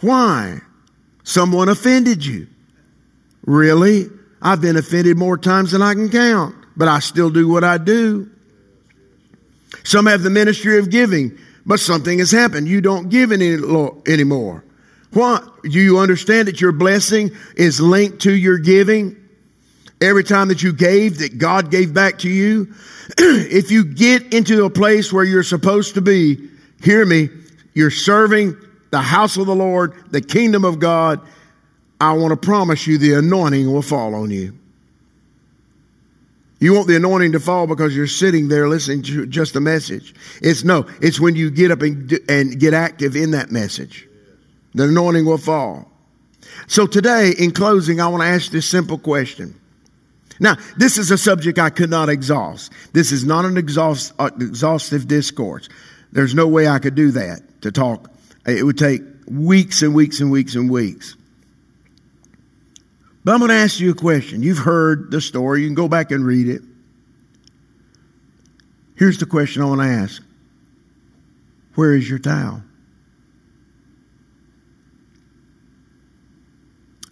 Why? 0.00 0.60
Someone 1.24 1.68
offended 1.68 2.24
you. 2.24 2.46
Really? 3.44 4.06
I've 4.40 4.60
been 4.60 4.76
offended 4.76 5.16
more 5.16 5.38
times 5.38 5.72
than 5.72 5.82
I 5.82 5.94
can 5.94 6.10
count, 6.10 6.54
but 6.76 6.88
I 6.88 6.98
still 6.98 7.30
do 7.30 7.48
what 7.48 7.64
I 7.64 7.78
do. 7.78 8.30
Some 9.84 10.06
have 10.06 10.22
the 10.22 10.30
ministry 10.30 10.78
of 10.78 10.90
giving, 10.90 11.38
but 11.64 11.80
something 11.80 12.18
has 12.18 12.30
happened. 12.30 12.68
You 12.68 12.80
don't 12.80 13.08
give 13.08 13.32
any 13.32 13.54
anymore. 14.06 14.64
What? 15.12 15.62
Do 15.62 15.80
you 15.80 15.98
understand 15.98 16.48
that 16.48 16.60
your 16.60 16.72
blessing 16.72 17.30
is 17.56 17.80
linked 17.80 18.22
to 18.22 18.32
your 18.32 18.58
giving? 18.58 19.16
Every 20.00 20.24
time 20.24 20.48
that 20.48 20.62
you 20.62 20.72
gave, 20.72 21.18
that 21.18 21.38
God 21.38 21.70
gave 21.70 21.94
back 21.94 22.18
to 22.18 22.28
you. 22.28 22.74
if 23.18 23.70
you 23.70 23.84
get 23.84 24.34
into 24.34 24.64
a 24.64 24.70
place 24.70 25.12
where 25.12 25.24
you're 25.24 25.42
supposed 25.42 25.94
to 25.94 26.02
be, 26.02 26.50
hear 26.82 27.06
me, 27.06 27.30
you're 27.72 27.90
serving 27.90 28.56
the 28.90 29.00
house 29.00 29.36
of 29.36 29.46
the 29.46 29.54
Lord, 29.54 29.94
the 30.10 30.20
kingdom 30.20 30.64
of 30.64 30.78
God, 30.78 31.20
I 32.00 32.12
want 32.12 32.32
to 32.32 32.36
promise 32.36 32.86
you 32.86 32.98
the 32.98 33.14
anointing 33.14 33.72
will 33.72 33.82
fall 33.82 34.14
on 34.14 34.30
you. 34.30 34.58
You 36.58 36.72
want 36.72 36.88
the 36.88 36.96
anointing 36.96 37.32
to 37.32 37.40
fall 37.40 37.66
because 37.66 37.94
you're 37.94 38.06
sitting 38.06 38.48
there 38.48 38.68
listening 38.68 39.02
to 39.02 39.26
just 39.26 39.52
the 39.52 39.60
message. 39.60 40.14
It's 40.40 40.64
no, 40.64 40.86
it's 41.02 41.20
when 41.20 41.36
you 41.36 41.50
get 41.50 41.70
up 41.70 41.82
and, 41.82 42.18
and 42.28 42.58
get 42.58 42.72
active 42.72 43.14
in 43.14 43.32
that 43.32 43.50
message. 43.50 44.08
The 44.74 44.84
anointing 44.84 45.26
will 45.26 45.38
fall. 45.38 45.90
So 46.66 46.86
today, 46.86 47.32
in 47.38 47.50
closing, 47.52 48.00
I 48.00 48.08
want 48.08 48.22
to 48.22 48.28
ask 48.28 48.50
this 48.50 48.66
simple 48.66 48.98
question. 48.98 49.60
Now, 50.38 50.56
this 50.76 50.98
is 50.98 51.10
a 51.10 51.18
subject 51.18 51.58
I 51.58 51.70
could 51.70 51.90
not 51.90 52.08
exhaust. 52.08 52.72
This 52.92 53.12
is 53.12 53.24
not 53.24 53.44
an 53.44 53.56
exhaust, 53.56 54.12
uh, 54.18 54.30
exhaustive 54.38 55.08
discourse. 55.08 55.68
There's 56.12 56.34
no 56.34 56.46
way 56.46 56.68
I 56.68 56.78
could 56.78 56.94
do 56.94 57.10
that 57.12 57.62
to 57.62 57.72
talk. 57.72 58.10
It 58.46 58.62
would 58.64 58.78
take 58.78 59.02
weeks 59.26 59.82
and 59.82 59.94
weeks 59.94 60.20
and 60.20 60.30
weeks 60.30 60.54
and 60.54 60.70
weeks. 60.70 61.16
But 63.26 63.32
I'm 63.32 63.40
going 63.40 63.48
to 63.48 63.56
ask 63.56 63.80
you 63.80 63.90
a 63.90 63.94
question. 63.94 64.44
You've 64.44 64.58
heard 64.58 65.10
the 65.10 65.20
story. 65.20 65.62
You 65.62 65.66
can 65.66 65.74
go 65.74 65.88
back 65.88 66.12
and 66.12 66.24
read 66.24 66.46
it. 66.46 66.62
Here's 68.94 69.18
the 69.18 69.26
question 69.26 69.62
I 69.62 69.64
want 69.64 69.80
to 69.80 69.88
ask 69.88 70.22
Where 71.74 71.96
is 71.96 72.08
your 72.08 72.20
towel? 72.20 72.62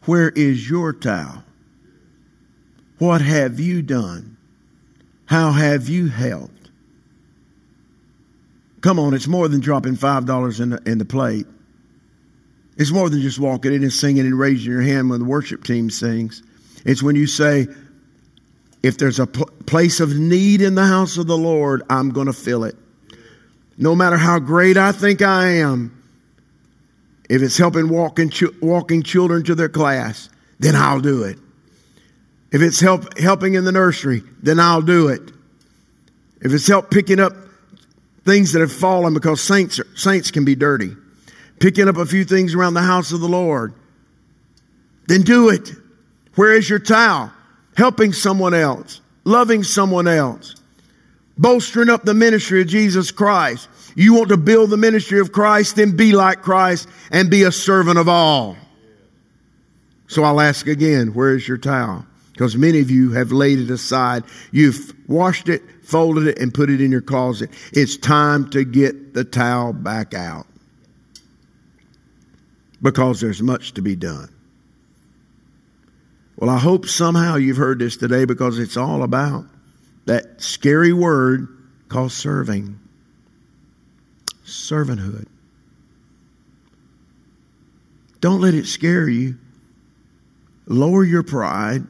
Where 0.05 0.29
is 0.29 0.71
your 0.71 0.93
towel? 0.93 1.43
What 2.99 3.21
have 3.21 3.59
you 3.59 3.83
done? 3.83 4.37
How 5.27 5.51
have 5.51 5.89
you 5.89 6.07
helped? 6.07 6.71
Come 8.83 9.01
on, 9.01 9.15
it's 9.15 9.27
more 9.27 9.49
than 9.49 9.59
dropping 9.59 9.97
$5 9.97 10.61
in 10.61 10.71
the, 10.71 10.83
in 10.87 10.99
the 10.99 11.05
plate. 11.05 11.47
It's 12.77 12.91
more 12.91 13.09
than 13.09 13.21
just 13.21 13.39
walking 13.39 13.73
in 13.73 13.83
and 13.83 13.93
singing 13.93 14.27
and 14.27 14.39
raising 14.39 14.71
your 14.71 14.83
hand 14.83 15.11
when 15.11 15.21
the 15.21 15.27
worship 15.27 15.65
team 15.65 15.91
sings. 15.91 16.43
It's 16.85 17.03
when 17.03 17.15
you 17.15 17.27
say, 17.27 17.69
if 18.83 18.99
there's 18.99 19.21
a 19.21 19.27
pl- 19.27 19.49
place 19.67 20.01
of 20.01 20.17
need 20.17 20.61
in 20.61 20.75
the 20.75 20.85
house 20.85 21.17
of 21.17 21.27
the 21.27 21.39
Lord, 21.39 21.83
I'm 21.89 22.11
going 22.11 22.27
to 22.27 22.33
fill 22.33 22.65
it. 22.65 22.75
No 23.79 23.95
matter 23.95 24.17
how 24.17 24.39
great 24.41 24.77
I 24.77 24.93
think 24.93 25.23
I 25.23 25.59
am, 25.59 26.03
if 27.31 27.43
it's 27.43 27.57
helping 27.57 27.89
walking, 27.89 28.31
ch- 28.31 28.61
walking 28.61 29.03
children 29.03 29.45
to 29.45 29.55
their 29.55 29.69
class, 29.69 30.29
then 30.59 30.75
I'll 30.77 31.01
do 31.01 31.23
it. 31.23 31.39
If 32.53 32.61
it's 32.61 32.81
help, 32.81 33.19
helping 33.19 33.55
in 33.55 33.65
the 33.65 33.73
nursery, 33.73 34.23
then 34.43 34.61
I'll 34.61 34.83
do 34.83 35.09
it. 35.09 35.23
If 36.41 36.53
it's 36.53 36.67
help 36.67 36.91
picking 36.91 37.21
up 37.21 37.33
things 38.25 38.53
that 38.53 38.61
have 38.61 38.73
fallen 38.73 39.15
because 39.15 39.41
saints, 39.41 39.79
are, 39.79 39.87
saints 39.97 40.31
can 40.31 40.45
be 40.45 40.55
dirty 40.55 40.95
picking 41.61 41.89
up 41.89 41.97
a 41.97 42.07
few 42.07 42.25
things 42.25 42.55
around 42.55 42.75
the 42.75 42.83
house 42.83 43.13
of 43.13 43.21
the 43.21 43.29
Lord, 43.29 43.75
then 45.07 45.23
do 45.23 45.51
it. 45.51 45.71
Where 46.35 46.53
is 46.53 46.69
your 46.69 46.79
towel? 46.79 47.33
Helping 47.77 48.13
someone 48.13 48.55
else, 48.55 49.01
loving 49.25 49.63
someone 49.63 50.09
else, 50.09 50.57
bolstering 51.39 51.89
up 51.89 52.05
the 52.05 52.15
ministry 52.15 52.61
of 52.61 52.69
Jesus 52.69 53.11
Christ. 53.11 53.69
You 53.97 54.15
want 54.15 54.31
to 54.31 54.37
build 54.37 54.71
the 54.71 54.77
ministry 54.77 55.21
of 55.21 55.33
Christ, 55.33 55.77
then 55.77 55.97
be 55.97 56.13
like 56.13 56.43
Christ 56.43 56.89
and 57.11 57.31
be 57.31 57.45
a 57.45 57.53
servant 57.53 57.99
of 57.99 58.09
all. 58.09 58.57
So 60.07 60.23
I'll 60.23 60.41
ask 60.41 60.67
again, 60.67 61.15
where 61.15 61.35
is 61.35 61.47
your 61.47 61.59
towel? 61.59 62.05
Because 62.33 62.57
many 62.57 62.81
of 62.81 62.91
you 62.91 63.13
have 63.13 63.31
laid 63.31 63.61
it 63.61 63.71
aside. 63.71 64.25
You've 64.51 64.93
washed 65.09 65.49
it, 65.49 65.63
folded 65.85 66.27
it, 66.27 66.39
and 66.39 66.53
put 66.53 66.69
it 66.69 66.81
in 66.81 66.91
your 66.91 67.01
closet. 67.01 67.51
It's 67.73 67.97
time 67.97 68.51
to 68.51 68.65
get 68.65 69.15
the 69.15 69.25
towel 69.25 69.73
back 69.73 70.15
out 70.15 70.47
because 72.85 73.19
there's 73.19 73.43
much 73.43 73.73
to 73.73 73.83
be 73.83 73.97
done. 73.97 74.29
Well, 76.37 76.51
I 76.51 76.59
hope 76.59 76.87
somehow 76.87 77.37
you've 77.37 77.57
heard 77.57 77.79
this 77.79 77.97
today 77.97 78.27
because 78.27 78.59
it's 78.59 78.77
all 78.77 79.03
about 79.03 79.47
that 80.05 80.43
scary 80.43 80.93
word 80.93 81.49
called 81.89 82.13
serving. 82.13 82.79
Servanthood. 84.45 85.27
Don't 88.21 88.43
let 88.43 88.53
it 88.53 88.67
scare 88.67 89.09
you. 89.09 89.39
Lower 90.67 91.05
your 91.05 91.23
pride. 91.23 91.85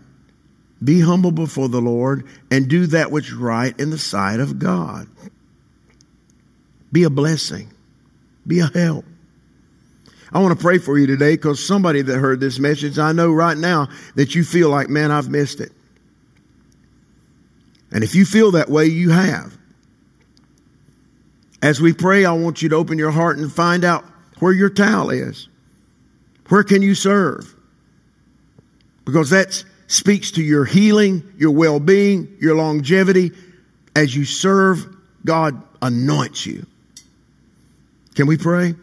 Be 0.82 1.00
humble 1.00 1.32
before 1.32 1.68
the 1.68 1.80
Lord 1.80 2.24
and 2.52 2.68
do 2.68 2.86
that 2.86 3.10
which 3.10 3.28
is 3.28 3.34
right 3.34 3.78
in 3.80 3.90
the 3.90 3.98
sight 3.98 4.38
of 4.38 4.60
God. 4.60 5.08
Be 6.92 7.02
a 7.02 7.10
blessing. 7.10 7.72
Be 8.46 8.60
a 8.60 8.66
help. 8.66 9.04
I 10.34 10.40
want 10.40 10.58
to 10.58 10.60
pray 10.60 10.78
for 10.78 10.98
you 10.98 11.06
today 11.06 11.36
because 11.36 11.64
somebody 11.64 12.02
that 12.02 12.18
heard 12.18 12.40
this 12.40 12.58
message, 12.58 12.98
I 12.98 13.12
know 13.12 13.32
right 13.32 13.56
now 13.56 13.88
that 14.16 14.34
you 14.34 14.42
feel 14.42 14.68
like, 14.68 14.88
man, 14.88 15.12
I've 15.12 15.28
missed 15.28 15.60
it. 15.60 15.70
And 17.92 18.02
if 18.02 18.16
you 18.16 18.24
feel 18.24 18.50
that 18.50 18.68
way, 18.68 18.86
you 18.86 19.10
have. 19.10 19.56
As 21.62 21.80
we 21.80 21.92
pray, 21.92 22.24
I 22.24 22.32
want 22.32 22.62
you 22.62 22.68
to 22.70 22.74
open 22.74 22.98
your 22.98 23.12
heart 23.12 23.38
and 23.38 23.50
find 23.50 23.84
out 23.84 24.04
where 24.40 24.52
your 24.52 24.70
towel 24.70 25.10
is. 25.10 25.48
Where 26.48 26.64
can 26.64 26.82
you 26.82 26.96
serve? 26.96 27.54
Because 29.04 29.30
that 29.30 29.64
speaks 29.86 30.32
to 30.32 30.42
your 30.42 30.64
healing, 30.64 31.22
your 31.38 31.52
well 31.52 31.78
being, 31.78 32.36
your 32.40 32.56
longevity. 32.56 33.30
As 33.94 34.14
you 34.14 34.24
serve, 34.24 34.84
God 35.24 35.62
anoints 35.80 36.44
you. 36.44 36.66
Can 38.16 38.26
we 38.26 38.36
pray? 38.36 38.74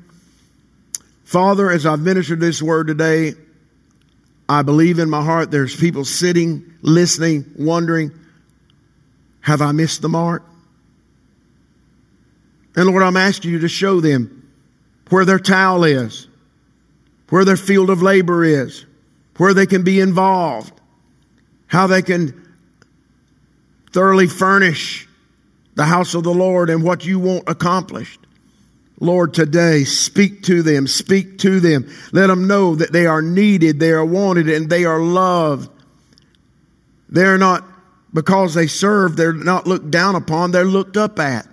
Father, 1.32 1.72
as 1.72 1.86
I've 1.86 2.02
ministered 2.02 2.42
this 2.42 2.62
word 2.62 2.88
today, 2.88 3.36
I 4.50 4.64
believe 4.64 5.00
in 5.00 5.10
my 5.10 5.24
heart 5.24 5.50
there's 5.50 5.74
people 5.74 6.04
sitting, 6.04 6.74
listening, 6.82 7.50
wondering, 7.58 8.12
have 9.40 9.62
I 9.62 9.72
missed 9.72 10.02
the 10.02 10.10
mark? 10.10 10.44
And 12.76 12.86
Lord, 12.86 13.02
I'm 13.02 13.16
asking 13.16 13.52
you 13.52 13.60
to 13.60 13.70
show 13.70 14.02
them 14.02 14.46
where 15.10 15.24
their 15.24 15.40
towel 15.40 15.86
is, 15.86 16.28
where 17.30 17.46
their 17.46 17.56
field 17.56 17.90
of 17.90 18.02
labor 18.02 18.44
is, 18.44 18.86
where 19.38 19.54
they 19.54 19.66
can 19.66 19.86
be 19.86 20.02
involved, 20.02 20.74
how 21.68 21.88
they 21.88 22.02
can 22.02 22.46
thoroughly 23.94 24.28
furnish 24.28 25.08
the 25.76 25.86
house 25.86 26.14
of 26.14 26.26
the 26.26 26.34
Lord 26.34 26.70
and 26.70 26.84
what 26.84 27.06
you 27.06 27.20
want 27.20 27.46
accomplished. 27.48 28.20
Lord, 29.02 29.34
today, 29.34 29.84
speak 29.84 30.44
to 30.44 30.62
them, 30.62 30.86
speak 30.86 31.40
to 31.40 31.60
them. 31.60 31.92
Let 32.12 32.28
them 32.28 32.48
know 32.48 32.76
that 32.76 32.94
they 32.94 33.08
are 33.08 33.24
needed, 33.24 33.80
they 33.80 33.92
are 33.92 34.06
wanted, 34.06 34.48
and 34.48 34.70
they 34.70 34.86
are 34.86 35.00
loved. 35.00 35.72
They're 37.10 37.40
not, 37.40 37.66
because 38.14 38.54
they 38.54 38.68
serve, 38.68 39.18
they're 39.18 39.34
not 39.34 39.66
looked 39.66 39.90
down 39.90 40.14
upon, 40.14 40.52
they're 40.52 40.66
looked 40.66 40.98
up 40.98 41.18
at. 41.18 41.48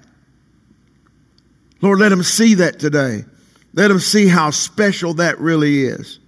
Lord, 1.80 2.00
let 2.00 2.10
them 2.10 2.22
see 2.22 2.54
that 2.54 2.78
today. 2.78 3.24
Let 3.72 3.88
them 3.88 3.98
see 3.98 4.28
how 4.28 4.50
special 4.50 5.14
that 5.14 5.40
really 5.40 5.84
is. 5.84 6.18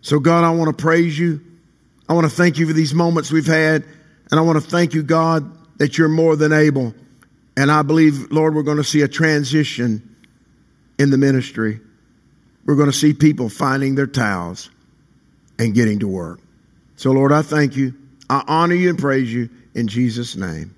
So, 0.00 0.20
God, 0.20 0.44
I 0.44 0.50
want 0.50 0.76
to 0.76 0.80
praise 0.80 1.18
you. 1.18 1.40
I 2.08 2.12
want 2.12 2.30
to 2.30 2.34
thank 2.34 2.56
you 2.56 2.68
for 2.68 2.72
these 2.72 2.94
moments 2.94 3.32
we've 3.32 3.46
had. 3.46 3.84
And 4.30 4.38
I 4.38 4.42
want 4.42 4.62
to 4.62 4.70
thank 4.70 4.94
you, 4.94 5.02
God, 5.02 5.50
that 5.78 5.98
you're 5.98 6.08
more 6.08 6.36
than 6.36 6.52
able. 6.52 6.94
And 7.56 7.68
I 7.68 7.82
believe, 7.82 8.30
Lord, 8.30 8.54
we're 8.54 8.62
going 8.62 8.76
to 8.76 8.84
see 8.84 9.02
a 9.02 9.08
transition 9.08 10.06
in 11.00 11.08
the 11.08 11.16
ministry. 11.16 11.80
We're 12.66 12.76
going 12.76 12.90
to 12.90 12.96
see 12.96 13.14
people 13.14 13.48
finding 13.48 13.94
their 13.94 14.06
towels 14.06 14.68
and 15.58 15.74
getting 15.74 16.00
to 16.00 16.06
work. 16.08 16.40
So, 16.96 17.10
Lord, 17.10 17.32
I 17.32 17.40
thank 17.40 17.74
you. 17.74 17.94
I 18.28 18.44
honor 18.46 18.74
you 18.74 18.90
and 18.90 18.98
praise 18.98 19.32
you 19.32 19.48
in 19.74 19.88
Jesus' 19.88 20.36
name. 20.36 20.74